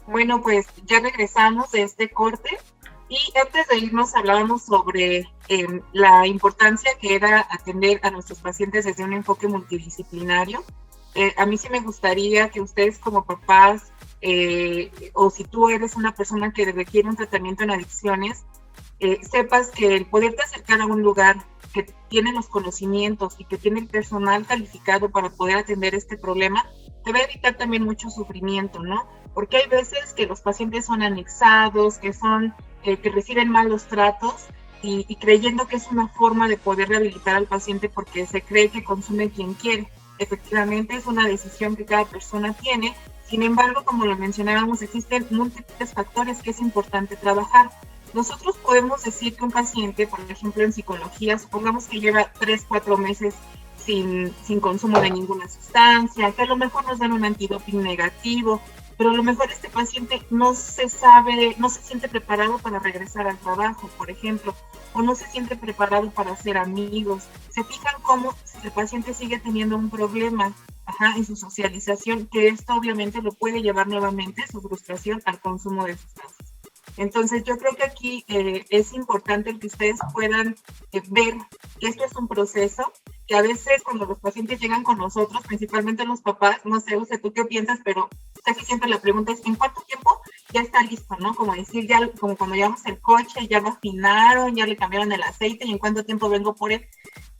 Bueno, 0.07 0.41
pues 0.41 0.67
ya 0.85 0.99
regresamos 0.99 1.71
de 1.71 1.81
este 1.81 2.09
corte 2.09 2.57
y 3.09 3.17
antes 3.39 3.67
de 3.67 3.77
irnos 3.77 4.15
hablábamos 4.15 4.63
sobre 4.63 5.27
em, 5.47 5.81
la 5.93 6.27
importancia 6.27 6.91
que 6.99 7.15
era 7.15 7.47
atender 7.49 7.99
a 8.03 8.11
nuestros 8.11 8.39
pacientes 8.39 8.85
desde 8.85 9.03
un 9.03 9.13
enfoque 9.13 9.47
multidisciplinario. 9.47 10.63
Eh, 11.15 11.33
a 11.37 11.45
mí 11.45 11.57
sí 11.57 11.69
me 11.69 11.79
gustaría 11.79 12.49
que 12.49 12.61
ustedes 12.61 12.99
como 12.99 13.25
papás 13.25 13.91
eh, 14.21 14.91
o 15.13 15.29
si 15.29 15.43
tú 15.43 15.69
eres 15.69 15.95
una 15.95 16.13
persona 16.13 16.51
que 16.51 16.71
requiere 16.71 17.07
un 17.07 17.15
tratamiento 17.15 17.63
en 17.63 17.71
adicciones, 17.71 18.43
eh, 18.99 19.19
sepas 19.23 19.69
que 19.69 19.95
el 19.95 20.05
poderte 20.05 20.41
acercar 20.41 20.81
a 20.81 20.85
un 20.85 21.01
lugar 21.01 21.37
que 21.73 21.83
tiene 22.09 22.31
los 22.31 22.47
conocimientos 22.47 23.35
y 23.37 23.45
que 23.45 23.57
tiene 23.57 23.81
el 23.81 23.87
personal 23.87 24.45
calificado 24.45 25.09
para 25.09 25.29
poder 25.29 25.57
atender 25.57 25.93
este 25.93 26.17
problema, 26.17 26.65
te 27.03 27.11
va 27.11 27.19
a 27.19 27.23
evitar 27.23 27.57
también 27.57 27.83
mucho 27.83 28.09
sufrimiento, 28.09 28.79
¿no? 28.79 29.07
Porque 29.35 29.57
hay 29.57 29.67
veces 29.67 30.13
que 30.13 30.25
los 30.25 30.41
pacientes 30.41 30.85
son 30.85 31.03
anexados, 31.03 31.99
que 31.99 32.13
son, 32.13 32.55
eh, 32.83 32.97
que 32.97 33.09
reciben 33.09 33.49
malos 33.49 33.83
tratos 33.83 34.47
y, 34.81 35.15
creyendo 35.15 35.67
que 35.67 35.75
es 35.75 35.87
una 35.91 36.07
forma 36.07 36.47
de 36.47 36.57
poder 36.57 36.89
rehabilitar 36.89 37.35
al 37.35 37.47
paciente 37.47 37.89
porque 37.89 38.25
se 38.25 38.41
cree 38.41 38.69
que 38.69 38.83
consume 38.83 39.29
quien 39.29 39.53
quiere. 39.55 39.87
Efectivamente 40.19 40.95
es 40.95 41.05
una 41.05 41.27
decisión 41.27 41.75
que 41.75 41.85
cada 41.85 42.05
persona 42.05 42.53
tiene. 42.53 42.95
Sin 43.27 43.43
embargo, 43.43 43.83
como 43.83 44.05
lo 44.05 44.15
mencionábamos, 44.15 44.81
existen 44.81 45.27
múltiples 45.31 45.93
factores 45.93 46.41
que 46.41 46.51
es 46.51 46.59
importante 46.59 47.15
trabajar. 47.15 47.71
Nosotros 48.13 48.55
podemos 48.57 49.03
decir 49.03 49.35
que 49.35 49.43
un 49.43 49.51
paciente, 49.51 50.07
por 50.07 50.21
ejemplo, 50.29 50.63
en 50.63 50.71
psicología, 50.71 51.37
supongamos 51.37 51.87
que 51.87 51.99
lleva 51.99 52.31
3, 52.39 52.65
4 52.67 52.97
meses 52.97 53.35
sin, 53.77 54.33
sin 54.43 54.59
consumo 54.59 55.01
de 55.01 55.09
ninguna 55.09 55.49
sustancia, 55.49 56.31
que 56.31 56.43
a 56.43 56.45
lo 56.45 56.55
mejor 56.55 56.85
nos 56.85 56.99
dan 56.99 57.11
un 57.11 57.25
antidoping 57.25 57.83
negativo, 57.83 58.61
pero 58.97 59.09
a 59.09 59.13
lo 59.13 59.23
mejor 59.23 59.51
este 59.51 59.69
paciente 59.69 60.21
no 60.29 60.53
se 60.55 60.89
sabe, 60.89 61.55
no 61.57 61.69
se 61.69 61.81
siente 61.81 62.07
preparado 62.07 62.57
para 62.59 62.79
regresar 62.79 63.27
al 63.27 63.37
trabajo, 63.37 63.89
por 63.97 64.09
ejemplo, 64.09 64.55
o 64.93 65.01
no 65.01 65.15
se 65.15 65.27
siente 65.27 65.55
preparado 65.55 66.09
para 66.11 66.31
hacer 66.31 66.57
amigos. 66.57 67.23
Se 67.49 67.63
fijan 67.63 68.01
cómo 68.01 68.33
el 68.63 68.71
paciente 68.71 69.13
sigue 69.13 69.39
teniendo 69.39 69.75
un 69.75 69.89
problema 69.89 70.53
ajá, 70.85 71.17
en 71.17 71.25
su 71.25 71.35
socialización, 71.35 72.27
que 72.27 72.47
esto 72.47 72.75
obviamente 72.75 73.21
lo 73.21 73.31
puede 73.33 73.61
llevar 73.61 73.87
nuevamente 73.87 74.45
su 74.49 74.61
frustración 74.61 75.21
al 75.25 75.39
consumo 75.39 75.85
de 75.85 75.97
sustancias. 75.97 76.53
Entonces 76.97 77.43
yo 77.43 77.57
creo 77.57 77.75
que 77.75 77.83
aquí 77.83 78.25
eh, 78.27 78.65
es 78.69 78.93
importante 78.93 79.57
que 79.59 79.67
ustedes 79.67 79.99
puedan 80.13 80.55
eh, 80.91 81.01
ver 81.09 81.35
que 81.79 81.87
esto 81.87 82.05
es 82.05 82.15
un 82.15 82.27
proceso, 82.27 82.91
que 83.27 83.35
a 83.35 83.41
veces 83.41 83.81
cuando 83.83 84.05
los 84.05 84.19
pacientes 84.19 84.59
llegan 84.59 84.83
con 84.83 84.97
nosotros, 84.97 85.41
principalmente 85.47 86.05
los 86.05 86.21
papás, 86.21 86.59
no 86.63 86.79
sé, 86.79 86.97
usted 86.97 87.21
tú 87.21 87.33
qué 87.33 87.45
piensas, 87.45 87.79
pero 87.83 88.09
casi 88.43 88.63
siempre 88.65 88.89
la 88.89 88.99
pregunta 88.99 89.31
es, 89.31 89.45
¿en 89.45 89.55
cuánto 89.55 89.81
tiempo 89.81 90.21
ya 90.53 90.61
está 90.61 90.83
listo, 90.83 91.15
no? 91.17 91.33
Como 91.35 91.53
decir, 91.53 91.87
ya, 91.87 91.99
como 92.19 92.37
cuando 92.37 92.55
llevamos 92.55 92.85
el 92.85 92.99
coche, 93.01 93.47
ya 93.47 93.59
lo 93.59 93.69
afinaron, 93.69 94.55
ya 94.55 94.65
le 94.65 94.77
cambiaron 94.77 95.11
el 95.11 95.23
aceite 95.23 95.65
y 95.65 95.71
en 95.71 95.79
cuánto 95.79 96.03
tiempo 96.03 96.29
vengo 96.29 96.55
por 96.55 96.71
él. 96.71 96.87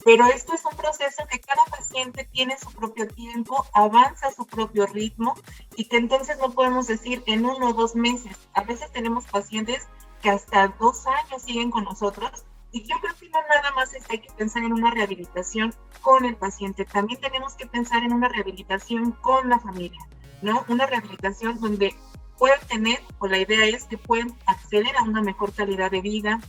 Pero 0.04 0.28
esto 0.28 0.54
es 0.54 0.64
un 0.66 0.78
proceso 0.78 1.24
que 1.30 1.40
cada 1.40 1.64
paciente 1.66 2.26
tiene 2.32 2.58
su 2.58 2.72
propio 2.72 3.08
tiempo, 3.08 3.66
avanza 3.74 4.28
a 4.28 4.32
su 4.32 4.46
propio 4.46 4.86
ritmo 4.86 5.36
y 5.76 5.86
que 5.86 5.98
entonces 5.98 6.38
no 6.40 6.52
podemos 6.52 6.88
decir 6.88 7.24
en 7.26 7.46
uno 7.46 7.70
o 7.70 7.74
dos 7.74 7.96
meses. 7.96 8.38
A 8.54 8.64
veces 8.64 8.92
tenemos 8.92 9.26
pacientes 9.26 9.88
que 10.22 10.30
hasta 10.30 10.68
dos 10.80 11.06
años 11.08 11.42
siguen 11.44 11.72
con 11.72 11.84
nosotros 11.86 12.46
y 12.76 12.84
yo 12.84 12.98
creo 13.00 13.16
que 13.18 13.30
no 13.30 13.40
nada 13.48 13.72
más 13.74 13.94
es 13.94 14.04
hay 14.10 14.20
que 14.20 14.34
pensar 14.34 14.66
en 14.66 14.74
una 14.74 14.92
rehabilitación 14.92 15.74
con 16.02 16.26
el 16.26 16.36
paciente, 16.36 16.84
también 16.84 17.22
tenemos 17.22 17.54
que 17.54 17.66
pensar 17.66 18.04
en 18.04 18.12
una 18.12 18.28
rehabilitación 18.28 19.14
con 19.14 19.50
la 19.50 19.60
familia, 19.60 20.02
¿no? 20.42 20.66
Una 20.68 20.86
rehabilitación 20.86 21.58
donde 21.62 21.96
puedan 22.38 22.60
tener, 22.68 23.00
o 23.20 23.28
la 23.28 23.38
idea 23.38 23.66
es 23.66 23.86
que 23.86 23.98
puedan 23.98 24.36
acceder 24.46 24.94
a 24.98 25.04
una 25.04 25.22
mejor 25.22 25.54
calidad 25.54 25.90
de 25.90 26.02
vida, 26.02 26.42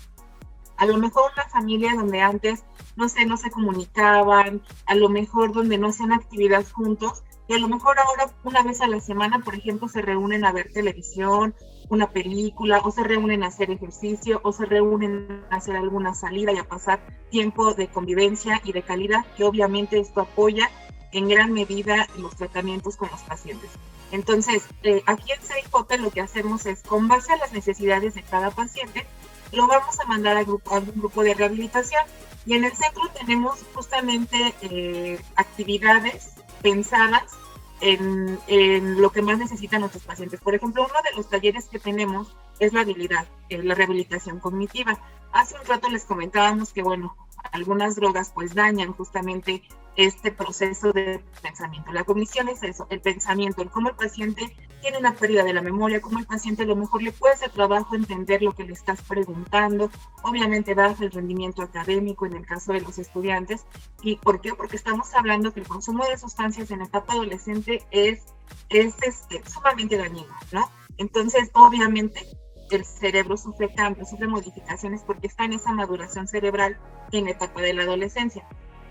a 0.76 0.86
lo 0.86 0.96
mejor 0.96 1.30
una 1.32 1.48
familia 1.48 1.94
donde 1.94 2.20
antes, 2.20 2.64
no 2.96 3.08
sé, 3.08 3.24
no 3.24 3.36
se 3.36 3.52
comunicaban, 3.52 4.62
a 4.86 4.96
lo 4.96 5.08
mejor 5.08 5.52
donde 5.52 5.78
no 5.78 5.90
hacían 5.90 6.12
actividades 6.12 6.72
juntos, 6.72 7.22
y 7.46 7.54
a 7.54 7.58
lo 7.58 7.68
mejor 7.68 8.00
ahora 8.00 8.34
una 8.42 8.64
vez 8.64 8.80
a 8.80 8.88
la 8.88 9.00
semana, 9.00 9.38
por 9.44 9.54
ejemplo, 9.54 9.86
se 9.86 10.02
reúnen 10.02 10.44
a 10.44 10.50
ver 10.50 10.72
televisión, 10.72 11.54
una 11.88 12.10
película, 12.10 12.80
o 12.84 12.90
se 12.90 13.04
reúnen 13.04 13.42
a 13.42 13.48
hacer 13.48 13.70
ejercicio, 13.70 14.40
o 14.42 14.52
se 14.52 14.66
reúnen 14.66 15.44
a 15.50 15.56
hacer 15.56 15.76
alguna 15.76 16.14
salida 16.14 16.52
y 16.52 16.58
a 16.58 16.64
pasar 16.64 17.00
tiempo 17.30 17.74
de 17.74 17.88
convivencia 17.88 18.60
y 18.64 18.72
de 18.72 18.82
calidad, 18.82 19.24
que 19.36 19.44
obviamente 19.44 19.98
esto 19.98 20.22
apoya 20.22 20.70
en 21.12 21.28
gran 21.28 21.52
medida 21.52 22.08
los 22.18 22.34
tratamientos 22.36 22.96
con 22.96 23.08
los 23.10 23.22
pacientes. 23.22 23.70
Entonces, 24.12 24.64
eh, 24.82 25.02
aquí 25.06 25.32
en 25.32 25.40
CIJOP 25.40 25.92
lo 25.98 26.10
que 26.10 26.20
hacemos 26.20 26.66
es, 26.66 26.82
con 26.82 27.08
base 27.08 27.32
a 27.32 27.36
las 27.36 27.52
necesidades 27.52 28.14
de 28.14 28.22
cada 28.22 28.50
paciente, 28.50 29.06
lo 29.52 29.66
vamos 29.66 29.98
a 30.00 30.04
mandar 30.04 30.36
a, 30.36 30.44
grupo, 30.44 30.80
grupo 30.94 31.22
de 31.22 31.34
rehabilitación. 31.34 32.02
Y 32.44 32.54
en 32.54 32.64
el 32.64 32.72
centro 32.72 33.02
tenemos 33.18 33.58
justamente 33.74 34.54
eh, 34.62 35.20
actividades 35.34 36.34
pensadas 36.62 37.36
en, 37.80 39.00
lo 39.00 39.10
que 39.10 39.22
más 39.22 39.38
necesitan 39.38 39.80
nuestros 39.80 40.04
pacientes. 40.04 40.40
Por 40.40 40.54
ejemplo, 40.54 40.84
uno 40.84 41.00
de 41.02 41.16
los 41.16 41.28
talleres 41.28 41.66
que 41.66 41.78
tenemos 41.78 42.36
es 42.58 42.72
la 42.72 42.80
habilidad, 42.80 43.26
eh, 43.48 43.62
la 43.62 43.74
rehabilitación 43.74 44.40
cognitiva. 44.40 44.98
Hace 45.32 45.54
un 45.58 45.66
rato 45.66 45.88
les 45.88 46.04
comentábamos 46.04 46.72
que, 46.72 46.82
bueno, 46.82 47.16
algunas 47.52 47.96
drogas 47.96 48.32
pues 48.34 48.54
dañan 48.54 48.92
justamente 48.92 49.62
este 49.96 50.32
proceso 50.32 50.92
de 50.92 51.22
pensamiento. 51.42 51.92
La 51.92 52.04
cognición 52.04 52.48
es 52.48 52.62
eso, 52.62 52.86
el 52.90 53.00
pensamiento, 53.00 53.62
el 53.62 53.70
cómo 53.70 53.88
el 53.88 53.96
paciente 53.96 54.54
tiene 54.80 54.98
una 54.98 55.14
pérdida 55.14 55.44
de 55.44 55.52
la 55.52 55.62
memoria, 55.62 56.00
cómo 56.00 56.18
el 56.18 56.26
paciente 56.26 56.62
a 56.62 56.66
lo 56.66 56.76
mejor 56.76 57.02
le 57.02 57.14
hacer 57.32 57.50
trabajo 57.50 57.94
entender 57.94 58.42
lo 58.42 58.52
que 58.52 58.64
le 58.64 58.72
estás 58.72 59.02
preguntando, 59.02 59.90
obviamente 60.22 60.74
baja 60.74 61.04
el 61.04 61.10
rendimiento 61.10 61.62
académico 61.62 62.26
en 62.26 62.34
el 62.34 62.46
caso 62.46 62.72
de 62.72 62.80
los 62.80 62.98
estudiantes. 62.98 63.64
¿Y 64.02 64.16
por 64.16 64.40
qué? 64.40 64.54
Porque 64.54 64.76
estamos 64.76 65.14
hablando 65.14 65.52
que 65.52 65.60
el 65.60 65.68
consumo 65.68 66.04
de 66.04 66.18
sustancias 66.18 66.70
en 66.70 66.82
etapa 66.82 67.14
adolescente 67.14 67.84
es, 67.90 68.22
es 68.68 68.94
este, 69.02 69.42
sumamente 69.48 69.96
dañino, 69.96 70.34
¿no? 70.52 70.70
Entonces, 70.98 71.50
obviamente, 71.52 72.26
el 72.70 72.84
cerebro 72.84 73.36
sufre 73.36 73.72
cambios, 73.74 74.10
sufre 74.10 74.26
modificaciones 74.26 75.02
porque 75.02 75.26
está 75.26 75.44
en 75.44 75.54
esa 75.54 75.72
maduración 75.72 76.26
cerebral 76.26 76.78
en 77.12 77.24
la 77.26 77.32
etapa 77.32 77.60
de 77.60 77.74
la 77.74 77.82
adolescencia. 77.82 78.46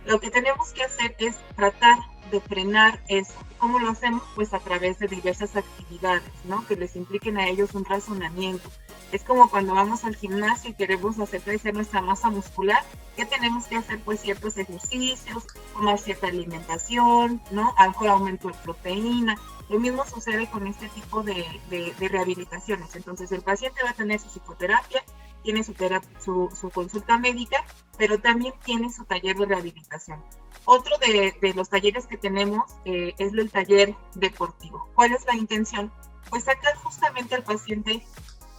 Lo 0.06 0.20
que 0.20 0.30
tenemos 0.30 0.72
que 0.72 0.84
hacer 0.84 1.16
es 1.20 1.36
tratar 1.56 1.98
de 2.32 2.42
frenar 2.42 3.00
eso. 3.08 3.34
¿Cómo 3.58 3.80
lo 3.80 3.90
hacemos? 3.90 4.24
Pues 4.36 4.54
a 4.54 4.60
través 4.60 5.00
de 5.00 5.08
diversas 5.08 5.56
actividades, 5.56 6.24
¿no? 6.46 6.66
Que 6.68 6.76
les 6.76 6.96
impliquen 6.96 7.38
a 7.38 7.48
ellos 7.48 7.74
un 7.74 7.86
razonamiento. 7.86 8.70
Es 9.12 9.24
como 9.24 9.50
cuando 9.50 9.76
vamos 9.76 10.04
al 10.04 10.16
gimnasio 10.16 10.72
y 10.72 10.74
queremos 10.74 11.20
hacer 11.20 11.42
crecer 11.42 11.74
nuestra 11.74 12.02
masa 12.02 12.30
muscular, 12.30 12.84
¿qué 13.16 13.26
tenemos 13.26 13.66
que 13.66 13.78
hacer? 13.78 14.00
Pues 14.00 14.20
ciertos 14.22 14.58
ejercicios, 14.58 15.46
tomar 15.74 16.00
cierta 16.00 16.28
alimentación, 16.28 17.42
¿no? 17.52 17.74
A 17.78 17.88
lo 17.88 18.12
aumento 18.12 18.48
de 18.50 18.56
proteína. 18.56 19.38
Lo 19.70 19.80
mismo 19.80 20.06
sucede 20.06 20.48
con 20.50 20.68
este 20.68 20.90
tipo 20.90 21.24
de, 21.24 21.46
de, 21.70 21.94
de 21.98 22.08
rehabilitaciones. 22.08 22.96
Entonces 22.96 23.32
el 23.32 23.42
paciente 23.42 23.82
va 23.84 23.92
a 23.92 23.94
tener 23.94 24.20
su 24.20 24.30
psicoterapia, 24.30 25.04
tiene 25.44 25.64
su, 25.64 25.74
su, 26.20 26.50
su, 26.54 26.70
consulta 26.72 27.18
médica, 27.18 27.64
pero 27.98 28.20
también 28.20 28.54
tiene 28.64 28.92
su 28.92 29.06
taller 29.06 29.38
de 29.38 29.46
rehabilitación. 29.46 30.22
Otro 30.66 30.98
de, 30.98 31.36
de 31.42 31.54
los 31.54 31.70
talleres 31.70 32.08
que 32.08 32.18
tenemos 32.18 32.64
eh, 32.86 33.14
es 33.20 33.34
el 33.34 33.52
taller 33.52 33.96
deportivo. 34.16 34.90
¿Cuál 34.96 35.14
es 35.14 35.26
la 35.26 35.36
intención? 35.36 35.92
Pues 36.30 36.46
sacar 36.46 36.76
justamente 36.78 37.36
al 37.36 37.44
paciente 37.44 38.04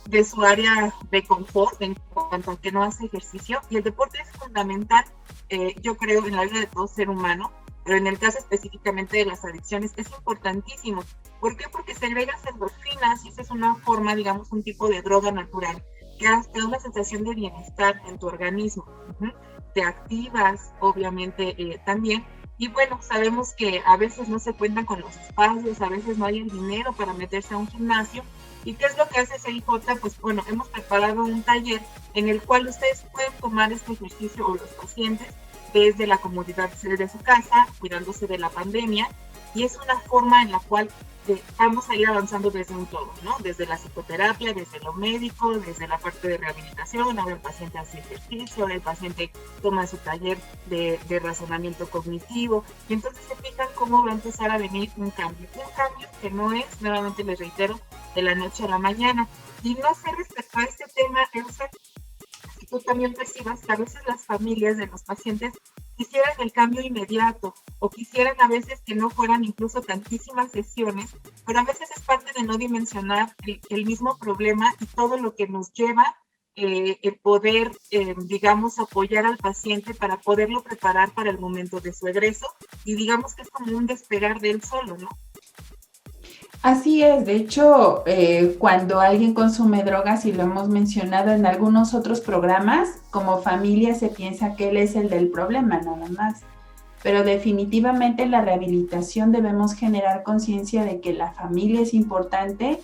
de 0.08 0.24
su 0.24 0.42
área 0.42 0.94
de 1.10 1.24
confort 1.24 1.82
en 1.82 1.94
cuanto 2.14 2.52
a 2.52 2.60
que 2.60 2.70
no 2.70 2.84
hace 2.84 3.06
ejercicio 3.06 3.60
y 3.70 3.76
el 3.76 3.82
deporte 3.82 4.18
es 4.20 4.30
fundamental, 4.38 5.04
eh, 5.48 5.74
yo 5.82 5.96
creo, 5.96 6.24
en 6.24 6.36
la 6.36 6.44
vida 6.44 6.60
de 6.60 6.66
todo 6.66 6.86
ser 6.86 7.10
humano, 7.10 7.52
pero 7.84 7.98
en 7.98 8.06
el 8.06 8.18
caso 8.18 8.38
específicamente 8.38 9.16
de 9.16 9.24
las 9.26 9.44
adicciones 9.44 9.92
es 9.96 10.08
importantísimo. 10.10 11.02
¿Por 11.40 11.56
qué? 11.56 11.64
Porque 11.70 11.94
segregas 11.94 12.40
endorfinas 12.46 13.24
y 13.24 13.28
esa 13.28 13.42
es 13.42 13.50
una 13.50 13.74
forma, 13.76 14.14
digamos, 14.14 14.52
un 14.52 14.62
tipo 14.62 14.88
de 14.88 15.02
droga 15.02 15.32
natural 15.32 15.84
que 16.18 16.26
te 16.52 16.60
da 16.60 16.66
una 16.66 16.80
sensación 16.80 17.24
de 17.24 17.34
bienestar 17.34 18.00
en 18.06 18.18
tu 18.18 18.26
organismo. 18.26 18.86
Te 19.76 19.82
activas, 19.82 20.72
obviamente, 20.80 21.54
eh, 21.58 21.78
también. 21.84 22.24
Y 22.56 22.68
bueno, 22.68 22.98
sabemos 23.02 23.52
que 23.52 23.82
a 23.84 23.98
veces 23.98 24.26
no 24.26 24.38
se 24.38 24.54
cuentan 24.54 24.86
con 24.86 25.02
los 25.02 25.14
espacios, 25.14 25.82
a 25.82 25.90
veces 25.90 26.16
no 26.16 26.24
hay 26.24 26.38
el 26.38 26.48
dinero 26.48 26.94
para 26.94 27.12
meterse 27.12 27.52
a 27.52 27.58
un 27.58 27.68
gimnasio. 27.68 28.22
¿Y 28.64 28.72
qué 28.72 28.86
es 28.86 28.96
lo 28.96 29.06
que 29.06 29.20
hace 29.20 29.38
CIJ? 29.38 30.00
Pues 30.00 30.18
bueno, 30.18 30.42
hemos 30.48 30.68
preparado 30.68 31.22
un 31.22 31.42
taller 31.42 31.82
en 32.14 32.30
el 32.30 32.40
cual 32.40 32.66
ustedes 32.66 33.04
pueden 33.12 33.34
tomar 33.38 33.70
este 33.70 33.92
ejercicio 33.92 34.46
o 34.46 34.54
los 34.54 34.70
pacientes 34.70 35.28
desde 35.74 36.06
la 36.06 36.16
comodidad 36.16 36.70
de 36.70 37.08
su 37.10 37.18
casa, 37.18 37.68
cuidándose 37.78 38.26
de 38.26 38.38
la 38.38 38.48
pandemia. 38.48 39.10
Y 39.54 39.64
es 39.64 39.76
una 39.76 40.00
forma 40.00 40.40
en 40.40 40.52
la 40.52 40.60
cual 40.60 40.88
vamos 41.58 41.88
a 41.90 41.96
ir 41.96 42.06
avanzando 42.08 42.50
desde 42.50 42.74
un 42.74 42.86
todo, 42.86 43.12
¿no? 43.22 43.36
Desde 43.40 43.66
la 43.66 43.76
psicoterapia, 43.76 44.52
desde 44.52 44.80
lo 44.80 44.92
médico, 44.92 45.58
desde 45.58 45.88
la 45.88 45.98
parte 45.98 46.28
de 46.28 46.38
rehabilitación, 46.38 47.18
ahora 47.18 47.34
el 47.34 47.40
paciente 47.40 47.78
hace 47.78 47.98
ejercicio, 47.98 48.68
el 48.68 48.80
paciente 48.80 49.30
toma 49.62 49.86
su 49.86 49.96
taller 49.98 50.38
de, 50.66 50.98
de, 51.08 51.18
razonamiento 51.20 51.88
cognitivo, 51.88 52.64
y 52.88 52.94
entonces 52.94 53.24
se 53.26 53.36
fijan 53.36 53.68
cómo 53.74 54.04
va 54.04 54.10
a 54.10 54.14
empezar 54.14 54.50
a 54.50 54.58
venir 54.58 54.90
un 54.96 55.10
cambio. 55.10 55.48
Un 55.54 55.72
cambio 55.76 56.08
que 56.20 56.30
no 56.30 56.52
es, 56.52 56.80
nuevamente 56.80 57.24
les 57.24 57.38
reitero, 57.38 57.80
de 58.14 58.22
la 58.22 58.34
noche 58.34 58.64
a 58.64 58.68
la 58.68 58.78
mañana. 58.78 59.28
Y 59.62 59.74
no 59.74 59.94
sé 59.94 60.10
respecto 60.16 60.58
a 60.58 60.64
este 60.64 60.84
tema, 60.94 61.20
Elsa, 61.32 61.68
tú 62.68 62.80
también 62.80 63.14
percibas 63.14 63.60
que 63.60 63.72
a 63.72 63.76
veces 63.76 64.00
las 64.06 64.24
familias 64.24 64.76
de 64.76 64.86
los 64.86 65.02
pacientes 65.02 65.52
quisieran 65.96 66.32
el 66.40 66.52
cambio 66.52 66.82
inmediato 66.82 67.54
o 67.78 67.90
quisieran 67.90 68.40
a 68.40 68.48
veces 68.48 68.80
que 68.84 68.94
no 68.94 69.10
fueran 69.10 69.44
incluso 69.44 69.80
tantísimas 69.80 70.52
sesiones, 70.52 71.14
pero 71.46 71.60
a 71.60 71.64
veces 71.64 71.90
es 71.90 72.02
parte 72.02 72.32
de 72.36 72.44
no 72.44 72.56
dimensionar 72.58 73.34
el, 73.70 73.84
mismo 73.84 74.18
problema 74.18 74.74
y 74.80 74.86
todo 74.86 75.16
lo 75.16 75.34
que 75.34 75.46
nos 75.46 75.72
lleva 75.72 76.16
eh, 76.54 76.98
el 77.02 77.18
poder, 77.18 77.70
eh, 77.90 78.14
digamos, 78.24 78.78
apoyar 78.78 79.26
al 79.26 79.36
paciente 79.36 79.94
para 79.94 80.18
poderlo 80.18 80.62
preparar 80.62 81.12
para 81.12 81.30
el 81.30 81.38
momento 81.38 81.80
de 81.80 81.92
su 81.92 82.06
egreso 82.06 82.46
y 82.84 82.94
digamos 82.94 83.34
que 83.34 83.42
es 83.42 83.50
como 83.50 83.76
un 83.76 83.86
despegar 83.86 84.40
de 84.40 84.50
él 84.50 84.62
solo, 84.62 84.96
¿no? 84.96 85.08
Así 86.66 87.00
es, 87.00 87.24
de 87.24 87.36
hecho, 87.36 88.02
eh, 88.06 88.56
cuando 88.58 88.98
alguien 88.98 89.34
consume 89.34 89.84
drogas, 89.84 90.26
y 90.26 90.32
lo 90.32 90.42
hemos 90.42 90.68
mencionado 90.68 91.30
en 91.30 91.46
algunos 91.46 91.94
otros 91.94 92.20
programas, 92.20 92.88
como 93.10 93.38
familia 93.38 93.94
se 93.94 94.08
piensa 94.08 94.56
que 94.56 94.70
él 94.70 94.76
es 94.76 94.96
el 94.96 95.08
del 95.08 95.28
problema, 95.28 95.78
nada 95.78 96.08
más. 96.08 96.40
Pero 97.04 97.22
definitivamente 97.22 98.24
en 98.24 98.32
la 98.32 98.40
rehabilitación 98.40 99.30
debemos 99.30 99.74
generar 99.74 100.24
conciencia 100.24 100.82
de 100.82 101.00
que 101.00 101.12
la 101.12 101.30
familia 101.30 101.82
es 101.82 101.94
importante 101.94 102.80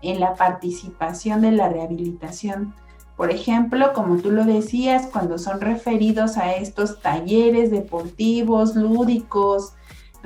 en 0.00 0.18
la 0.18 0.34
participación 0.34 1.42
de 1.42 1.52
la 1.52 1.68
rehabilitación. 1.68 2.72
Por 3.18 3.30
ejemplo, 3.30 3.92
como 3.92 4.16
tú 4.16 4.30
lo 4.30 4.46
decías, 4.46 5.08
cuando 5.12 5.36
son 5.36 5.60
referidos 5.60 6.38
a 6.38 6.54
estos 6.54 7.02
talleres 7.02 7.70
deportivos, 7.70 8.76
lúdicos, 8.76 9.74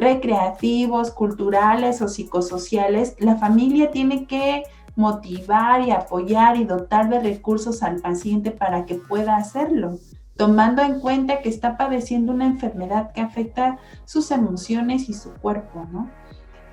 recreativos, 0.01 1.11
culturales 1.11 2.03
o 2.03 2.09
psicosociales, 2.09 3.15
la 3.19 3.37
familia 3.37 3.91
tiene 3.91 4.27
que 4.27 4.65
motivar 4.97 5.83
y 5.83 5.91
apoyar 5.91 6.57
y 6.57 6.65
dotar 6.65 7.09
de 7.09 7.21
recursos 7.21 7.83
al 7.83 8.01
paciente 8.01 8.51
para 8.51 8.87
que 8.87 8.97
pueda 8.97 9.37
hacerlo, 9.37 9.99
tomando 10.37 10.83
en 10.83 11.01
cuenta 11.01 11.41
que 11.41 11.49
está 11.49 11.77
padeciendo 11.77 12.33
una 12.33 12.47
enfermedad 12.47 13.13
que 13.13 13.21
afecta 13.21 13.79
sus 14.05 14.31
emociones 14.31 15.09
y 15.09 15.15
su 15.15 15.33
cuerpo, 15.35 15.87
¿no? 15.93 16.09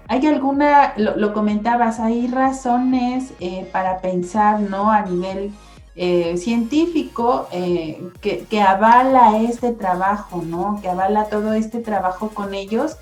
Hay 0.10 0.26
alguna, 0.26 0.94
lo, 0.96 1.34
comentabas, 1.34 2.00
hay 2.00 2.28
razones 2.28 3.34
eh, 3.42 3.70
para 3.74 4.00
pensar, 4.00 4.62
¿no? 4.62 4.90
A 4.90 5.02
nivel 5.02 5.52
eh, 5.98 6.38
científico 6.38 7.50
eh, 7.52 8.02
que, 8.22 8.46
que, 8.46 8.62
avala 8.62 9.38
este 9.42 9.74
trabajo, 9.74 10.42
¿no? 10.46 10.80
Que 10.82 10.88
avala 10.88 11.26
todo 11.26 11.54
este 11.54 11.80
trabajo 11.80 12.30
con 12.30 12.54
ellos 12.54 12.98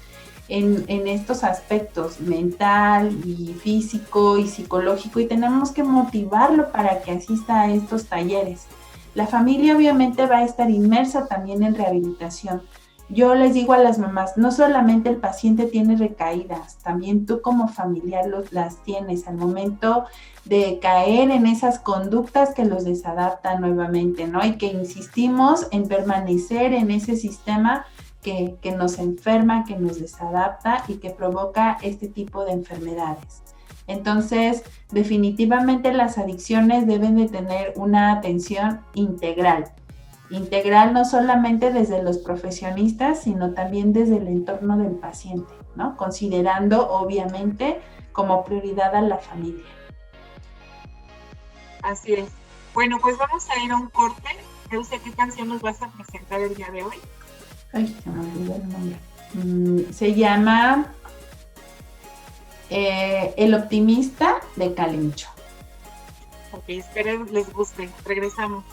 en, 0.48 1.08
estos 1.08 1.44
aspectos 1.44 2.20
mental 2.20 3.12
y 3.26 3.54
físico 3.54 4.38
y 4.38 4.48
psicológico 4.48 5.20
y 5.20 5.28
tenemos 5.28 5.72
que 5.72 5.84
motivarlo 5.84 6.72
para 6.72 7.02
que 7.02 7.12
asista 7.12 7.62
a 7.62 7.72
estos 7.72 8.06
talleres. 8.06 8.66
La 9.16 9.28
familia 9.28 9.76
obviamente 9.76 10.26
va 10.26 10.40
a 10.40 10.44
estar 10.44 10.70
inmersa 10.70 11.28
también 11.28 11.64
en 11.64 11.76
rehabilitación. 11.76 12.62
Yo 13.08 13.36
les 13.36 13.54
digo 13.54 13.74
a 13.74 13.78
las 13.78 14.00
mamás, 14.00 14.36
no 14.36 14.52
solamente 14.52 15.10
el 15.10 15.18
paciente 15.18 15.68
tiene 15.68 15.96
recaídas, 15.96 16.78
también 16.78 17.28
tú 17.28 17.40
como 17.40 17.68
familiar 17.68 18.26
los, 18.26 18.52
las 18.52 18.78
tienes 18.84 19.28
al 19.28 19.36
momento 19.36 20.06
de 20.44 20.80
caer 20.82 21.30
en 21.30 21.46
esas 21.46 21.78
conductas 21.78 22.56
que 22.56 22.66
los 22.66 22.84
desadaptan 22.84 23.62
nuevamente, 23.62 24.26
¿no? 24.28 24.44
Y 24.44 24.58
que 24.58 24.68
insistimos 24.68 25.68
en 25.72 25.88
permanecer 25.88 26.74
en 26.74 26.90
ese 26.90 27.16
sistema 27.16 27.86
que, 28.26 28.72
nos 28.72 28.98
enferma, 28.98 29.66
que 29.66 29.78
nos 29.78 30.00
desadapta 30.00 30.84
y 30.88 30.96
que 30.96 31.12
provoca 31.12 31.78
este 31.84 32.08
tipo 32.08 32.44
de 32.44 32.54
enfermedades. 32.54 33.44
Entonces, 33.86 34.64
definitivamente 34.92 35.94
las 35.94 36.18
adicciones 36.18 36.88
deben 36.88 37.18
de 37.18 37.28
tener 37.28 37.74
una 37.76 38.14
atención 38.14 38.82
integral. 38.96 39.72
Integral 40.32 40.92
no 40.92 41.06
solamente 41.06 41.72
desde 41.72 42.02
los 42.02 42.18
profesionistas, 42.18 43.22
sino 43.22 43.54
también 43.54 43.94
desde 43.94 44.18
el 44.18 44.28
entorno 44.28 44.76
del 44.78 44.94
paciente, 44.94 45.54
¿no? 45.76 45.96
Considerando 45.96 46.90
obviamente 46.90 47.80
como 48.12 48.44
prioridad 48.44 48.96
a 48.96 49.02
la 49.02 49.18
familia. 49.20 49.66
Así 51.84 52.14
es. 52.14 52.30
Bueno, 52.74 52.98
pues 53.00 53.20
vamos 53.20 53.48
a 53.52 53.64
ir 53.64 53.72
a 53.72 53.76
un 53.76 53.90
corte. 53.90 54.30
Yo 54.72 54.82
qué 54.90 55.12
canción 55.12 55.48
nos 55.48 55.62
vas 55.62 55.80
a 55.84 55.90
presentar 55.90 56.42
el 56.42 56.56
día 56.56 56.72
de 56.72 56.82
hoy. 56.82 56.96
Ay, 57.76 57.94
se 58.02 58.10
me 58.10 58.22
olvidó 58.22 58.56
el 58.56 58.70
nombre. 58.70 58.98
Mm, 59.34 59.92
se 59.92 60.14
llama 60.16 60.94
eh, 62.70 63.34
El 63.36 63.54
Optimista 63.54 64.40
de 64.56 64.74
Calincho. 64.74 65.28
Ok, 66.54 66.64
espero 66.70 67.26
les 67.26 67.52
guste. 67.52 67.90
Regresamos. 68.06 68.64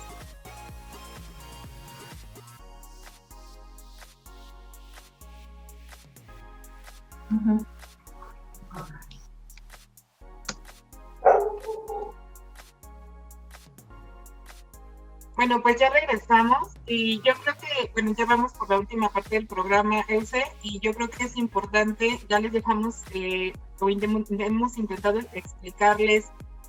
Bueno, 15.42 15.60
pues 15.60 15.74
ya 15.76 15.90
regresamos 15.90 16.68
y 16.86 17.16
yo 17.22 17.34
creo 17.34 17.56
que, 17.56 17.90
bueno, 17.94 18.14
ya 18.16 18.26
vamos 18.26 18.52
por 18.52 18.70
la 18.70 18.78
última 18.78 19.08
parte 19.08 19.30
del 19.30 19.48
programa 19.48 20.04
ese 20.06 20.44
y 20.62 20.78
yo 20.78 20.94
creo 20.94 21.10
que 21.10 21.24
es 21.24 21.36
importante, 21.36 22.20
ya 22.28 22.38
les 22.38 22.52
dejamos, 22.52 23.02
eh, 23.12 23.52
o 23.80 23.88
hemos 23.88 24.78
intentado 24.78 25.18
explicarles 25.32 26.26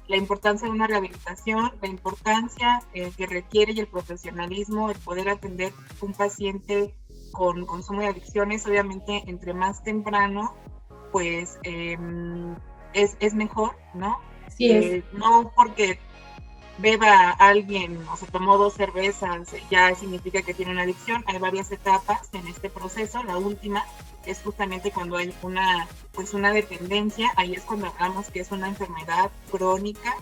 la 0.07 0.17
importancia 0.17 0.67
de 0.67 0.73
una 0.73 0.87
rehabilitación, 0.87 1.71
la 1.83 1.87
importancia 1.87 2.81
eh, 2.95 3.11
que 3.15 3.27
requiere 3.27 3.73
y 3.73 3.79
el 3.79 3.85
profesionalismo, 3.85 4.89
el 4.89 4.97
poder 4.97 5.29
atender 5.29 5.71
un 6.01 6.13
paciente 6.13 6.95
con 7.31 7.67
consumo 7.67 8.01
de 8.01 8.07
adicciones, 8.07 8.65
obviamente 8.65 9.21
entre 9.27 9.53
más 9.53 9.83
temprano, 9.83 10.55
pues 11.11 11.59
em, 11.61 12.55
es, 12.93 13.17
es, 13.19 13.35
mejor, 13.35 13.75
¿no? 13.93 14.17
Sí, 14.47 14.71
es. 14.71 14.85
Eh, 14.85 15.03
no 15.13 15.53
porque 15.55 15.99
beba 16.77 17.31
alguien 17.31 17.99
o 18.11 18.17
se 18.17 18.25
tomó 18.27 18.57
dos 18.57 18.73
cervezas, 18.73 19.47
ya 19.69 19.93
significa 19.95 20.41
que 20.41 20.53
tiene 20.53 20.71
una 20.71 20.83
adicción. 20.83 21.23
Hay 21.27 21.37
varias 21.37 21.71
etapas 21.71 22.29
en 22.33 22.47
este 22.47 22.69
proceso. 22.69 23.23
La 23.23 23.37
última 23.37 23.85
es 24.25 24.41
justamente 24.41 24.91
cuando 24.91 25.17
hay 25.17 25.33
una, 25.41 25.87
pues 26.13 26.33
una 26.33 26.51
dependencia. 26.51 27.31
Ahí 27.35 27.53
es 27.53 27.63
cuando 27.63 27.87
hablamos 27.87 28.29
que 28.29 28.39
es 28.39 28.51
una 28.51 28.67
enfermedad 28.67 29.31
crónica, 29.51 30.15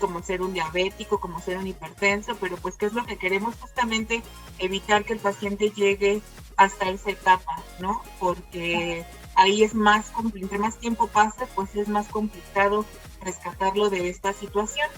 como 0.00 0.22
ser 0.22 0.42
un 0.42 0.54
diabético, 0.54 1.20
como 1.20 1.40
ser 1.40 1.58
un 1.58 1.66
hipertenso, 1.66 2.36
pero 2.40 2.56
pues 2.56 2.76
qué 2.76 2.86
es 2.86 2.94
lo 2.94 3.04
que 3.04 3.16
queremos 3.16 3.54
justamente 3.56 4.22
evitar 4.58 5.04
que 5.04 5.12
el 5.12 5.18
paciente 5.18 5.70
llegue 5.70 6.22
hasta 6.56 6.90
esa 6.90 7.10
etapa, 7.10 7.62
¿no? 7.78 8.02
Porque 8.18 9.04
ahí 9.34 9.62
es 9.62 9.74
más, 9.74 10.10
entre 10.34 10.58
más 10.58 10.78
tiempo 10.78 11.06
pasa, 11.06 11.46
pues 11.54 11.76
es 11.76 11.88
más 11.88 12.08
complicado 12.08 12.84
rescatarlo 13.22 13.90
de 13.90 14.08
esta 14.08 14.32
situación. 14.32 14.88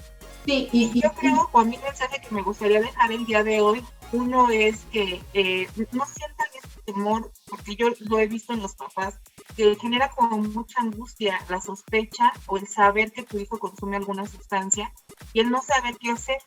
Sí, 0.51 0.69
y, 0.73 1.01
yo 1.01 1.13
creo, 1.13 1.49
o 1.53 1.61
a 1.61 1.65
mí 1.65 1.77
el 1.77 1.83
mensaje 1.83 2.21
que 2.21 2.35
me 2.35 2.43
gustaría 2.43 2.81
dejar 2.81 3.13
el 3.13 3.25
día 3.25 3.45
de 3.45 3.61
hoy, 3.61 3.85
uno 4.11 4.51
es 4.51 4.81
que 4.87 5.23
eh, 5.33 5.69
no 5.93 6.05
sientan 6.05 6.49
ese 6.59 6.83
temor, 6.87 7.31
porque 7.49 7.77
yo 7.77 7.91
lo 8.01 8.19
he 8.19 8.27
visto 8.27 8.53
en 8.53 8.61
los 8.61 8.75
papás, 8.75 9.21
que 9.57 9.77
genera 9.77 10.11
como 10.11 10.39
mucha 10.39 10.81
angustia 10.81 11.39
la 11.49 11.61
sospecha 11.61 12.33
o 12.47 12.57
el 12.57 12.67
saber 12.67 13.13
que 13.13 13.23
tu 13.23 13.39
hijo 13.39 13.61
consume 13.61 13.97
alguna 13.97 14.27
sustancia 14.27 14.93
y 15.33 15.39
el 15.39 15.51
no 15.51 15.63
saber 15.63 15.97
qué 16.01 16.11
hacer. 16.11 16.39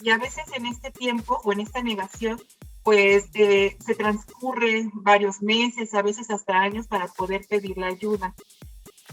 Y 0.00 0.10
a 0.10 0.18
veces 0.18 0.42
en 0.56 0.66
este 0.66 0.90
tiempo 0.90 1.40
o 1.44 1.52
en 1.52 1.60
esta 1.60 1.84
negación, 1.84 2.42
pues 2.82 3.28
eh, 3.34 3.76
se 3.78 3.94
transcurren 3.94 4.90
varios 4.92 5.40
meses, 5.40 5.94
a 5.94 6.02
veces 6.02 6.32
hasta 6.32 6.58
años 6.58 6.88
para 6.88 7.06
poder 7.06 7.46
pedir 7.48 7.78
la 7.78 7.86
ayuda. 7.86 8.34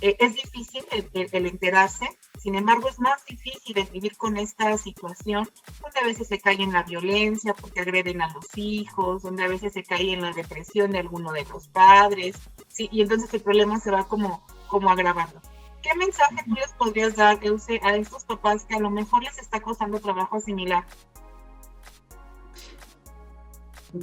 Eh, 0.02 0.16
es 0.20 0.34
difícil 0.34 0.84
el, 0.92 1.46
enterarse, 1.46 2.08
sin 2.38 2.56
embargo 2.56 2.88
es 2.88 3.00
más 3.00 3.26
difícil 3.26 3.78
el 3.78 3.88
vivir 3.88 4.16
con 4.16 4.38
esta 4.38 4.78
situación, 4.78 5.50
donde 5.82 6.00
a 6.00 6.06
veces 6.06 6.28
se 6.28 6.40
cae 6.40 6.62
en 6.62 6.72
la 6.72 6.84
violencia 6.84 7.54
porque 7.54 7.82
agreden 7.82 8.22
a 8.22 8.34
los 8.34 8.46
hijos, 8.56 9.24
donde 9.24 9.44
a 9.44 9.50
veces 9.50 9.74
se 9.74 9.84
cae 9.84 10.14
en 10.14 10.22
la 10.22 10.32
depresión 10.32 10.92
de 10.92 11.00
alguno 11.00 11.34
de 11.34 11.44
los 11.46 11.68
padres, 11.68 12.38
¿sí? 12.70 12.88
y 12.94 13.02
entonces 13.02 13.34
el 13.34 13.42
problema 13.42 13.80
se 13.80 13.92
va 13.92 14.08
como, 14.08 14.46
como 14.68 14.90
agravando. 14.90 15.42
¿Qué 15.82 15.94
mensaje 15.96 16.44
tú 16.46 16.56
les 16.56 16.72
podrías 16.74 17.16
dar, 17.16 17.40
Euse, 17.44 17.82
a 17.84 17.96
estos 17.96 18.24
papás 18.24 18.66
que 18.66 18.76
a 18.76 18.80
lo 18.80 18.90
mejor 18.90 19.24
les 19.24 19.38
está 19.38 19.62
costando 19.62 20.00
trabajo 20.00 20.38
asimilar? 20.38 20.86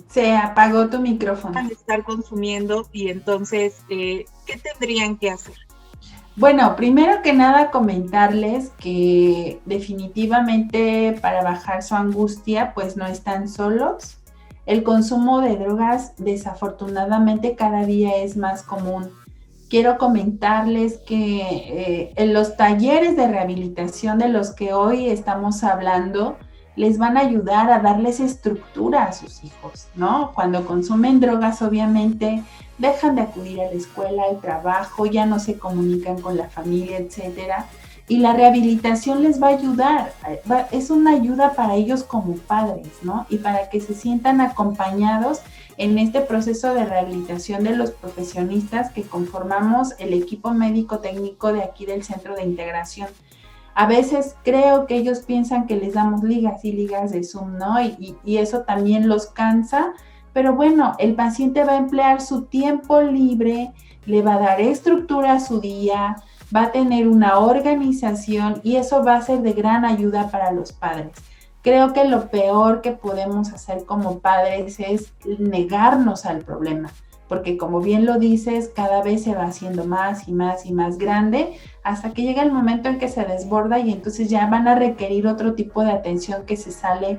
Se 0.09 0.35
apagó 0.35 0.89
tu 0.89 1.01
micrófono. 1.01 1.59
Estar 1.71 2.03
consumiendo 2.03 2.89
y 2.93 3.09
entonces, 3.09 3.85
eh, 3.89 4.25
¿qué 4.47 4.57
tendrían 4.59 5.17
que 5.17 5.31
hacer? 5.31 5.66
Bueno, 6.37 6.77
primero 6.77 7.23
que 7.23 7.33
nada 7.33 7.71
comentarles 7.71 8.71
que 8.79 9.63
definitivamente 9.65 11.19
para 11.23 11.43
bajar 11.43 11.83
su 11.83 11.95
angustia 11.95 12.75
pues 12.75 12.95
no 12.95 13.07
están 13.07 13.49
solos. 13.49 14.19
El 14.67 14.83
consumo 14.83 15.41
de 15.41 15.57
drogas 15.57 16.13
desafortunadamente 16.19 17.57
cada 17.57 17.87
día 17.87 18.17
es 18.17 18.37
más 18.37 18.63
común. 18.63 19.11
quiero 19.71 19.97
comentarles 19.97 20.99
que 20.99 21.41
eh, 21.41 22.13
en 22.17 22.35
los 22.35 22.57
talleres 22.57 23.17
de 23.17 23.29
rehabilitación 23.29 24.19
de 24.19 24.29
los 24.29 24.55
que 24.55 24.75
hoy 24.75 25.09
estamos 25.09 25.65
hablando, 25.65 26.37
les 26.77 26.99
van 26.99 27.17
a 27.17 27.21
ayudar 27.21 27.71
a 27.71 27.81
darles 27.81 28.21
estructura 28.21 29.05
a 29.05 29.13
sus 29.13 29.43
hijos, 29.43 29.89
¿no? 29.95 30.33
Cuando 30.35 30.67
consumen 30.67 31.19
drogas, 31.19 31.63
obviamente, 31.63 32.45
dejan 32.79 33.17
de 33.17 33.23
acudir 33.23 33.61
a 33.61 33.67
la 33.67 33.73
escuela, 33.73 34.25
al 34.31 34.41
trabajo, 34.41 35.07
ya 35.07 35.27
no 35.27 35.39
se 35.39 35.59
comunican 35.59 36.21
con 36.21 36.37
la 36.37 36.49
familia, 36.49 36.99
etcétera. 36.99 37.67
Y 38.09 38.19
la 38.19 38.35
rehabilitación 38.35 39.25
les 39.25 39.43
va 39.43 39.49
a 39.49 39.57
ayudar, 39.57 40.13
es 40.71 40.91
una 40.91 41.11
ayuda 41.11 41.55
para 41.55 41.75
ellos 41.75 42.05
como 42.05 42.35
padres, 42.37 42.87
¿no? 43.03 43.27
Y 43.29 43.39
para 43.39 43.69
que 43.69 43.81
se 43.81 43.95
sientan 43.95 44.41
acompañados 44.41 45.41
en 45.77 45.99
este 45.99 46.21
proceso 46.21 46.73
de 46.73 46.85
rehabilitación 46.85 47.65
de 47.65 47.75
los 47.75 47.91
profesionistas 47.91 48.93
que 48.93 49.03
conformamos 49.03 49.95
el 49.99 50.13
equipo 50.13 50.53
médico 50.53 51.01
técnico 51.01 51.53
de 51.53 51.63
aquí 51.63 51.85
del 51.85 52.05
Centro 52.05 52.37
de 52.37 52.45
Integración. 52.45 53.09
A 53.75 53.87
veces 53.87 54.37
creo 54.43 54.87
que 54.87 54.97
ellos 54.97 55.21
piensan 55.21 55.67
que 55.67 55.77
les 55.77 55.95
damos 55.95 56.23
ligas 56.23 56.65
y 56.65 56.73
ligas 56.73 57.11
de 57.11 57.25
Zoom, 57.25 57.59
¿no? 57.59 57.83
Y, 57.83 58.17
y 58.25 58.39
eso 58.39 58.61
también 58.61 59.09
los 59.09 59.27
cansa, 59.27 59.93
pero 60.37 60.55
bueno, 60.55 60.95
el 60.99 61.15
paciente 61.15 61.65
va 61.65 61.73
a 61.73 61.79
emplear 61.79 62.21
su 62.21 62.43
tiempo 62.43 63.01
libre, 63.01 63.73
le 64.05 64.21
va 64.21 64.35
a 64.35 64.39
dar 64.39 64.61
estructura 64.61 65.33
a 65.33 65.41
su 65.41 65.63
día, 65.63 66.17
va 66.55 66.65
a 66.65 66.73
tener 66.73 67.09
una 67.09 67.39
organización 67.39 68.61
y 68.63 68.77
eso 68.77 69.03
va 69.03 69.17
a 69.17 69.23
ser 69.23 69.41
de 69.41 69.55
gran 69.55 69.87
ayuda 69.87 70.29
para 70.29 70.53
los 70.53 70.75
padres. 70.75 71.13
Creo 71.63 71.95
que 71.95 72.05
lo 72.05 72.29
peor 72.29 72.83
que 72.83 72.93
podemos 72.93 73.51
hacer 73.51 73.87
como 73.87 74.19
padres 74.19 74.79
es 74.79 75.15
negarnos 75.39 76.27
al 76.27 76.41
problema, 76.41 76.93
porque 77.29 77.57
como 77.57 77.81
bien 77.81 78.07
lo 78.07 78.19
dices, 78.19 78.71
cada 78.75 79.03
vez 79.03 79.25
se 79.25 79.35
va 79.35 79.45
haciendo 79.45 79.85
más 79.85 80.29
y 80.29 80.33
más 80.33 80.67
y 80.67 80.73
más 80.73 80.99
grande 80.99 81.55
hasta 81.83 82.13
que 82.13 82.23
llega 82.23 82.43
el 82.43 82.53
momento 82.53 82.89
en 82.89 82.99
que 82.99 83.09
se 83.09 83.25
desborda 83.25 83.79
y 83.79 83.93
entonces 83.93 84.29
ya 84.29 84.47
van 84.47 84.69
a 84.69 84.75
requerir 84.75 85.27
otro 85.27 85.55
tipo 85.55 85.83
de 85.83 85.93
atención 85.93 86.45
que 86.47 86.57
se 86.57 86.73
sale 86.73 87.19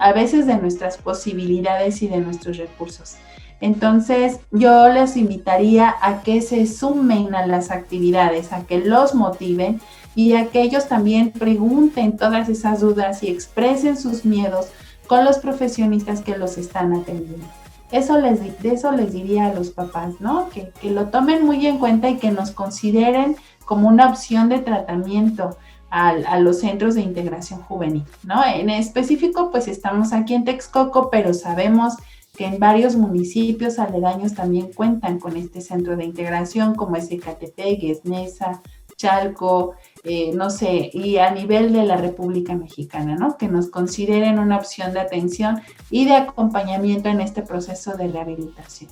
a 0.00 0.12
veces 0.12 0.46
de 0.46 0.56
nuestras 0.56 0.96
posibilidades 0.96 2.02
y 2.02 2.08
de 2.08 2.18
nuestros 2.18 2.56
recursos. 2.56 3.16
Entonces, 3.60 4.40
yo 4.50 4.88
les 4.88 5.16
invitaría 5.16 5.94
a 6.02 6.22
que 6.22 6.42
se 6.42 6.66
sumen 6.66 7.34
a 7.34 7.46
las 7.46 7.70
actividades, 7.70 8.52
a 8.52 8.64
que 8.64 8.78
los 8.78 9.14
motiven 9.14 9.80
y 10.14 10.34
a 10.34 10.46
que 10.46 10.60
ellos 10.60 10.88
también 10.88 11.30
pregunten 11.30 12.16
todas 12.16 12.48
esas 12.48 12.80
dudas 12.80 13.22
y 13.22 13.28
expresen 13.28 13.96
sus 13.96 14.24
miedos 14.24 14.68
con 15.06 15.24
los 15.24 15.38
profesionistas 15.38 16.20
que 16.20 16.36
los 16.36 16.58
están 16.58 16.92
atendiendo. 16.92 17.46
Eso 17.90 18.18
les, 18.18 18.40
de 18.62 18.72
eso 18.72 18.92
les 18.92 19.12
diría 19.12 19.46
a 19.46 19.54
los 19.54 19.70
papás, 19.70 20.20
¿no? 20.20 20.48
Que, 20.50 20.70
que 20.80 20.90
lo 20.90 21.06
tomen 21.06 21.44
muy 21.44 21.66
en 21.66 21.78
cuenta 21.78 22.08
y 22.08 22.16
que 22.16 22.30
nos 22.30 22.50
consideren 22.50 23.36
como 23.64 23.88
una 23.88 24.08
opción 24.08 24.48
de 24.48 24.58
tratamiento 24.58 25.56
a, 25.90 26.10
a, 26.10 26.40
los 26.40 26.60
centros 26.60 26.94
de 26.96 27.02
integración 27.02 27.62
juvenil, 27.62 28.04
¿no? 28.24 28.44
En 28.44 28.70
específico, 28.70 29.50
pues 29.50 29.68
estamos 29.68 30.12
aquí 30.12 30.34
en 30.34 30.44
Texcoco, 30.44 31.10
pero 31.10 31.32
sabemos 31.32 31.94
que 32.36 32.44
en 32.44 32.58
varios 32.58 32.96
municipios 32.96 33.78
aledaños 33.78 34.34
también 34.34 34.72
cuentan 34.72 35.18
con 35.18 35.36
este 35.36 35.60
centro 35.60 35.96
de 35.96 36.04
integración, 36.04 36.74
como 36.74 36.96
es 36.96 37.10
Ecatepec, 37.10 37.82
Esnesa, 37.82 38.62
Chalco, 38.96 39.74
eh, 40.04 40.32
no 40.34 40.50
sé, 40.50 40.90
y 40.92 41.18
a 41.18 41.30
nivel 41.30 41.72
de 41.72 41.84
la 41.84 41.96
República 41.96 42.54
Mexicana, 42.54 43.16
¿no? 43.16 43.36
Que 43.36 43.48
nos 43.48 43.68
consideren 43.68 44.38
una 44.38 44.56
opción 44.56 44.92
de 44.92 45.00
atención 45.00 45.60
y 45.90 46.06
de 46.06 46.16
acompañamiento 46.16 47.08
en 47.08 47.20
este 47.20 47.42
proceso 47.42 47.96
de 47.96 48.08
rehabilitación. 48.08 48.90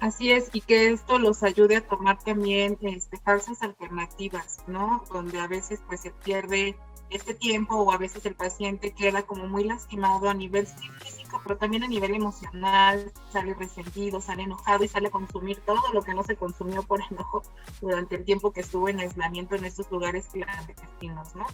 Así 0.00 0.30
es, 0.30 0.50
y 0.52 0.60
que 0.60 0.90
esto 0.90 1.18
los 1.18 1.42
ayude 1.42 1.76
a 1.76 1.80
tomar 1.80 2.18
también 2.18 2.76
este, 2.82 3.16
falsas 3.16 3.62
alternativas, 3.62 4.58
¿no? 4.66 5.02
Donde 5.10 5.40
a 5.40 5.46
veces 5.46 5.80
pues 5.86 6.00
se 6.00 6.10
pierde 6.10 6.76
este 7.10 7.34
tiempo 7.34 7.76
o 7.76 7.92
a 7.92 7.98
veces 7.98 8.24
el 8.26 8.34
paciente 8.34 8.92
queda 8.92 9.22
como 9.22 9.46
muy 9.46 9.64
lastimado 9.64 10.28
a 10.28 10.34
nivel 10.34 10.66
físico, 10.66 11.40
pero 11.42 11.56
también 11.56 11.84
a 11.84 11.88
nivel 11.88 12.14
emocional, 12.14 13.12
sale 13.32 13.54
resentido, 13.54 14.20
sale 14.20 14.44
enojado 14.44 14.84
y 14.84 14.88
sale 14.88 15.08
a 15.08 15.10
consumir 15.10 15.60
todo 15.60 15.82
lo 15.92 16.02
que 16.02 16.14
no 16.14 16.24
se 16.24 16.36
consumió 16.36 16.82
por 16.82 17.00
enojo 17.10 17.42
durante 17.80 18.16
el 18.16 18.24
tiempo 18.24 18.52
que 18.52 18.60
estuvo 18.60 18.88
en 18.88 19.00
aislamiento 19.00 19.54
en 19.54 19.64
estos 19.64 19.90
lugares 19.90 20.26
clandestinos, 20.32 21.34
¿no? 21.34 21.46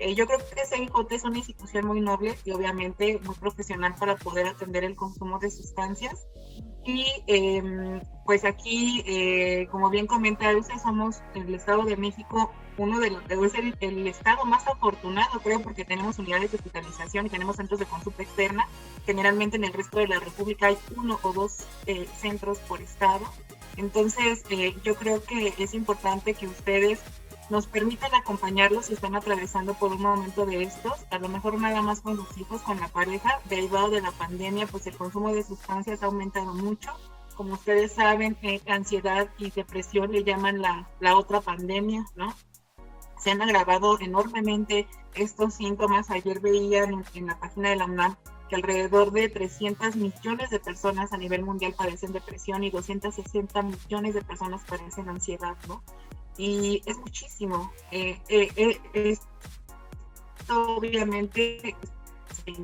Eh, 0.00 0.14
yo 0.14 0.26
creo 0.26 0.38
que 0.38 0.66
CIJ 0.66 0.90
es 1.10 1.24
una 1.24 1.36
institución 1.36 1.86
muy 1.86 2.00
noble 2.00 2.36
y 2.44 2.52
obviamente 2.52 3.20
muy 3.22 3.34
profesional 3.34 3.94
para 3.96 4.16
poder 4.16 4.46
atender 4.46 4.82
el 4.82 4.96
consumo 4.96 5.38
de 5.38 5.50
sustancias 5.50 6.26
y 6.84 7.06
em, 7.26 8.00
pues 8.24 8.44
aquí, 8.44 9.02
eh, 9.06 9.68
como 9.70 9.90
bien 9.90 10.06
comenta 10.06 10.50
Elsa, 10.50 10.78
somos 10.78 11.22
el 11.34 11.54
Estado 11.54 11.84
de 11.84 11.96
México, 11.96 12.50
uno 12.78 12.98
de 12.98 13.10
los, 13.10 13.22
es 13.28 13.74
el, 13.80 14.06
estado 14.06 14.46
más 14.46 14.66
afortunado, 14.66 15.40
creo, 15.40 15.60
porque 15.60 15.84
tenemos 15.84 16.18
unidades 16.18 16.50
de 16.50 16.56
hospitalización 16.56 17.26
y 17.26 17.28
tenemos 17.28 17.56
centros 17.56 17.78
de 17.78 17.86
consulta 17.86 18.22
externa. 18.22 18.66
Generalmente 19.04 19.56
en 19.56 19.64
el 19.64 19.72
resto 19.74 19.98
de 19.98 20.08
la 20.08 20.18
República 20.18 20.68
hay 20.68 20.78
uno 20.96 21.18
o 21.22 21.32
dos 21.34 21.66
eh, 21.84 22.08
centros 22.16 22.58
por 22.60 22.80
estado. 22.80 23.26
Entonces, 23.76 24.42
eh, 24.48 24.74
yo 24.82 24.94
creo 24.94 25.22
que 25.22 25.52
es 25.58 25.74
importante 25.74 26.32
que 26.32 26.46
ustedes 26.46 27.00
nos 27.50 27.66
permitan 27.66 28.14
acompañarlos 28.14 28.86
si 28.86 28.94
están 28.94 29.16
atravesando 29.16 29.74
por 29.74 29.92
un 29.92 30.02
momento 30.02 30.46
de 30.46 30.62
estos, 30.62 31.04
a 31.10 31.18
lo 31.18 31.28
mejor 31.28 31.60
nada 31.60 31.82
más 31.82 32.00
con 32.00 32.16
sus 32.16 32.38
hijos, 32.38 32.62
con 32.62 32.78
la 32.78 32.88
pareja, 32.88 33.40
derivado 33.48 33.90
de 33.90 34.00
la 34.00 34.12
pandemia, 34.12 34.66
pues 34.66 34.86
el 34.86 34.96
consumo 34.96 35.34
de 35.34 35.42
sustancias 35.42 36.02
ha 36.02 36.06
aumentado 36.06 36.54
mucho. 36.54 36.90
Como 37.34 37.54
ustedes 37.54 37.92
saben, 37.92 38.36
eh, 38.42 38.60
ansiedad 38.68 39.28
y 39.38 39.50
depresión 39.50 40.12
le 40.12 40.24
llaman 40.24 40.62
la, 40.62 40.88
la 41.00 41.16
otra 41.16 41.40
pandemia, 41.40 42.04
¿no? 42.14 42.32
Se 43.18 43.30
han 43.30 43.42
agravado 43.42 43.98
enormemente 44.00 44.86
estos 45.14 45.54
síntomas. 45.54 46.10
Ayer 46.10 46.40
veían 46.40 47.04
en, 47.14 47.26
la 47.26 47.38
página 47.38 47.70
de 47.70 47.76
la 47.76 47.86
UNAM 47.86 48.16
que 48.48 48.56
alrededor 48.56 49.12
de 49.12 49.28
300 49.28 49.96
millones 49.96 50.50
de 50.50 50.58
personas 50.58 51.12
a 51.12 51.16
nivel 51.16 51.44
mundial 51.44 51.74
padecen 51.76 52.12
depresión 52.12 52.64
y 52.64 52.70
260 52.70 53.62
millones 53.62 54.14
de 54.14 54.22
personas 54.22 54.62
padecen 54.64 55.08
ansiedad, 55.08 55.56
¿no? 55.68 55.82
Y 56.36 56.82
es 56.86 56.96
muchísimo. 56.98 57.72
Eh, 57.90 58.20
eh, 58.28 58.48
eh, 58.56 58.80
esto 58.94 59.26
obviamente 60.76 61.76
se 62.44 62.54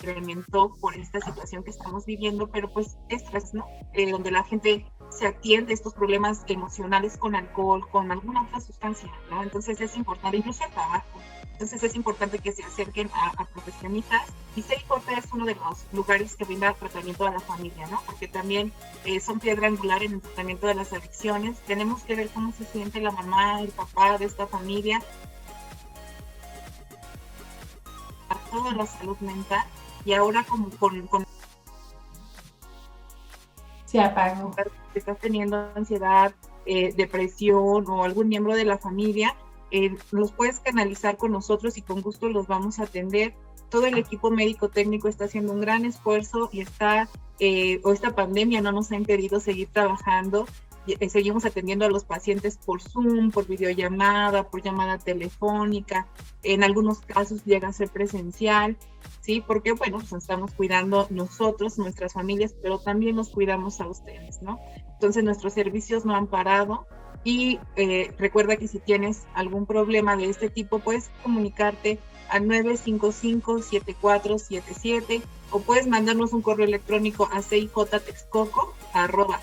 incrementó 0.00 0.74
por 0.80 0.94
esta 0.96 1.20
situación 1.20 1.64
que 1.64 1.70
estamos 1.70 2.06
viviendo, 2.06 2.48
pero 2.48 2.72
pues 2.72 2.98
es 3.08 3.54
¿no? 3.54 3.66
donde 4.10 4.30
la 4.30 4.44
gente 4.44 4.86
se 5.10 5.28
atiende 5.28 5.72
estos 5.72 5.94
problemas 5.94 6.42
emocionales 6.48 7.16
con 7.16 7.34
alcohol, 7.34 7.88
con 7.90 8.10
alguna 8.10 8.42
otra 8.42 8.60
sustancia, 8.60 9.10
¿no? 9.30 9.42
Entonces 9.42 9.80
es 9.80 9.96
importante, 9.96 10.38
incluso 10.38 10.64
el 10.64 10.72
trabajo, 10.72 11.20
entonces 11.54 11.84
es 11.84 11.94
importante 11.94 12.40
que 12.40 12.50
se 12.50 12.64
acerquen 12.64 13.08
a, 13.14 13.44
profesionistas 13.46 14.22
y 14.56 14.62
CIJ 14.62 14.82
es 15.16 15.32
uno 15.32 15.46
de 15.46 15.54
los 15.54 15.84
lugares 15.92 16.34
que 16.34 16.44
brinda 16.44 16.74
tratamiento 16.74 17.26
a 17.26 17.30
la 17.30 17.40
familia, 17.40 17.86
¿no? 17.86 18.02
Porque 18.06 18.26
también 18.26 18.72
eh, 19.04 19.20
son 19.20 19.38
piedra 19.38 19.68
angular 19.68 20.02
en 20.02 20.14
el 20.14 20.20
tratamiento 20.20 20.66
de 20.66 20.74
las 20.74 20.92
adicciones. 20.92 21.58
Tenemos 21.60 22.02
que 22.02 22.16
ver 22.16 22.28
cómo 22.30 22.52
se 22.52 22.64
siente 22.64 23.00
la 23.00 23.12
mamá, 23.12 23.60
el 23.60 23.68
papá 23.68 24.18
de 24.18 24.24
esta 24.24 24.48
familia, 24.48 25.00
a 28.28 28.34
toda 28.50 28.72
la 28.72 28.86
salud 28.86 29.16
mental 29.20 29.64
y 30.04 30.12
ahora 30.12 30.44
como 30.44 30.70
con, 30.70 31.06
con 31.06 31.24
se 33.86 34.00
apagó. 34.00 34.52
Estás 34.92 35.18
teniendo 35.20 35.70
ansiedad, 35.76 36.34
eh, 36.66 36.92
depresión 36.96 37.88
o 37.88 38.02
algún 38.02 38.28
miembro 38.28 38.56
de 38.56 38.64
la 38.64 38.76
familia, 38.76 39.36
eh, 39.76 39.96
los 40.12 40.30
puedes 40.30 40.60
canalizar 40.60 41.16
con 41.16 41.32
nosotros 41.32 41.76
y 41.76 41.82
con 41.82 42.00
gusto 42.00 42.28
los 42.28 42.46
vamos 42.46 42.78
a 42.78 42.84
atender. 42.84 43.34
Todo 43.70 43.86
el 43.86 43.98
equipo 43.98 44.30
médico 44.30 44.68
técnico 44.68 45.08
está 45.08 45.24
haciendo 45.24 45.52
un 45.52 45.60
gran 45.60 45.84
esfuerzo 45.84 46.48
y 46.52 46.60
está, 46.60 47.08
eh, 47.40 47.80
o 47.82 47.92
esta 47.92 48.14
pandemia 48.14 48.60
no 48.60 48.70
nos 48.70 48.92
ha 48.92 48.94
impedido 48.94 49.40
seguir 49.40 49.66
trabajando. 49.72 50.46
Eh, 50.86 51.08
seguimos 51.08 51.44
atendiendo 51.44 51.84
a 51.84 51.88
los 51.88 52.04
pacientes 52.04 52.56
por 52.56 52.80
Zoom, 52.80 53.32
por 53.32 53.48
videollamada, 53.48 54.48
por 54.48 54.62
llamada 54.62 54.98
telefónica. 54.98 56.06
En 56.44 56.62
algunos 56.62 57.00
casos 57.00 57.44
llega 57.44 57.66
a 57.66 57.72
ser 57.72 57.88
presencial, 57.88 58.76
¿sí? 59.22 59.42
Porque, 59.44 59.72
bueno, 59.72 59.98
pues 59.98 60.12
estamos 60.12 60.52
cuidando 60.52 61.08
nosotros, 61.10 61.78
nuestras 61.78 62.12
familias, 62.12 62.54
pero 62.62 62.78
también 62.78 63.16
nos 63.16 63.30
cuidamos 63.30 63.80
a 63.80 63.88
ustedes, 63.88 64.40
¿no? 64.40 64.60
Entonces, 64.92 65.24
nuestros 65.24 65.52
servicios 65.52 66.04
no 66.04 66.14
han 66.14 66.28
parado 66.28 66.86
y 67.24 67.58
eh, 67.76 68.12
recuerda 68.18 68.56
que 68.56 68.68
si 68.68 68.78
tienes 68.78 69.24
algún 69.34 69.66
problema 69.66 70.16
de 70.16 70.28
este 70.28 70.48
tipo, 70.50 70.78
puedes 70.78 71.10
comunicarte 71.22 71.98
al 72.28 72.44
955-7477 72.44 75.22
o 75.50 75.60
puedes 75.60 75.86
mandarnos 75.86 76.32
un 76.32 76.40
correo 76.42 76.66
electrónico 76.66 77.28
a 77.32 77.42
cijtexcoco 77.42 78.74
arroba 78.92 79.40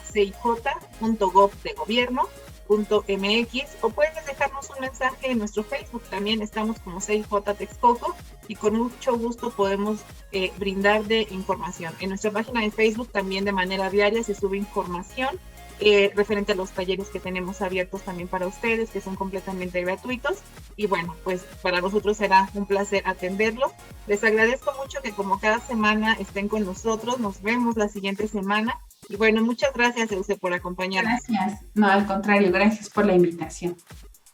o 3.81 3.89
puedes 3.89 4.25
dejarnos 4.25 4.69
un 4.69 4.79
mensaje 4.79 5.31
en 5.31 5.39
nuestro 5.39 5.63
Facebook, 5.63 6.03
también 6.09 6.41
estamos 6.41 6.79
como 6.79 7.01
CIJ 7.01 7.27
Texcoco 7.57 8.15
y 8.47 8.55
con 8.55 8.77
mucho 8.77 9.17
gusto 9.17 9.51
podemos 9.51 9.99
eh, 10.31 10.53
brindar 10.57 11.03
de 11.03 11.27
información. 11.31 11.93
En 11.99 12.09
nuestra 12.09 12.31
página 12.31 12.61
de 12.61 12.71
Facebook 12.71 13.09
también 13.11 13.43
de 13.43 13.51
manera 13.51 13.89
diaria 13.89 14.23
se 14.23 14.35
sube 14.35 14.57
información 14.57 15.37
eh, 15.81 16.11
referente 16.15 16.51
a 16.51 16.55
los 16.55 16.71
talleres 16.71 17.07
que 17.09 17.19
tenemos 17.19 17.61
abiertos 17.61 18.03
también 18.03 18.27
para 18.27 18.45
ustedes, 18.45 18.91
que 18.91 19.01
son 19.01 19.15
completamente 19.15 19.81
gratuitos. 19.81 20.37
Y 20.75 20.85
bueno, 20.85 21.15
pues 21.23 21.41
para 21.61 21.81
nosotros 21.81 22.17
será 22.17 22.49
un 22.53 22.67
placer 22.67 23.01
atenderlos. 23.05 23.71
Les 24.07 24.23
agradezco 24.23 24.71
mucho 24.79 25.01
que 25.01 25.11
como 25.11 25.39
cada 25.39 25.59
semana 25.59 26.13
estén 26.13 26.47
con 26.47 26.65
nosotros. 26.65 27.19
Nos 27.19 27.41
vemos 27.41 27.77
la 27.77 27.89
siguiente 27.89 28.27
semana. 28.27 28.79
Y 29.09 29.15
bueno, 29.15 29.43
muchas 29.43 29.73
gracias, 29.73 30.11
Euse, 30.11 30.37
por 30.37 30.53
acompañarnos. 30.53 31.21
Gracias. 31.27 31.65
No, 31.73 31.87
al 31.87 32.05
contrario, 32.05 32.51
gracias 32.51 32.89
por 32.89 33.05
la 33.07 33.15
invitación. 33.15 33.75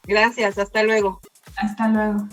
Gracias, 0.04 0.58
hasta 0.58 0.84
luego. 0.84 1.22
Hasta 1.56 1.88
luego. 1.88 2.28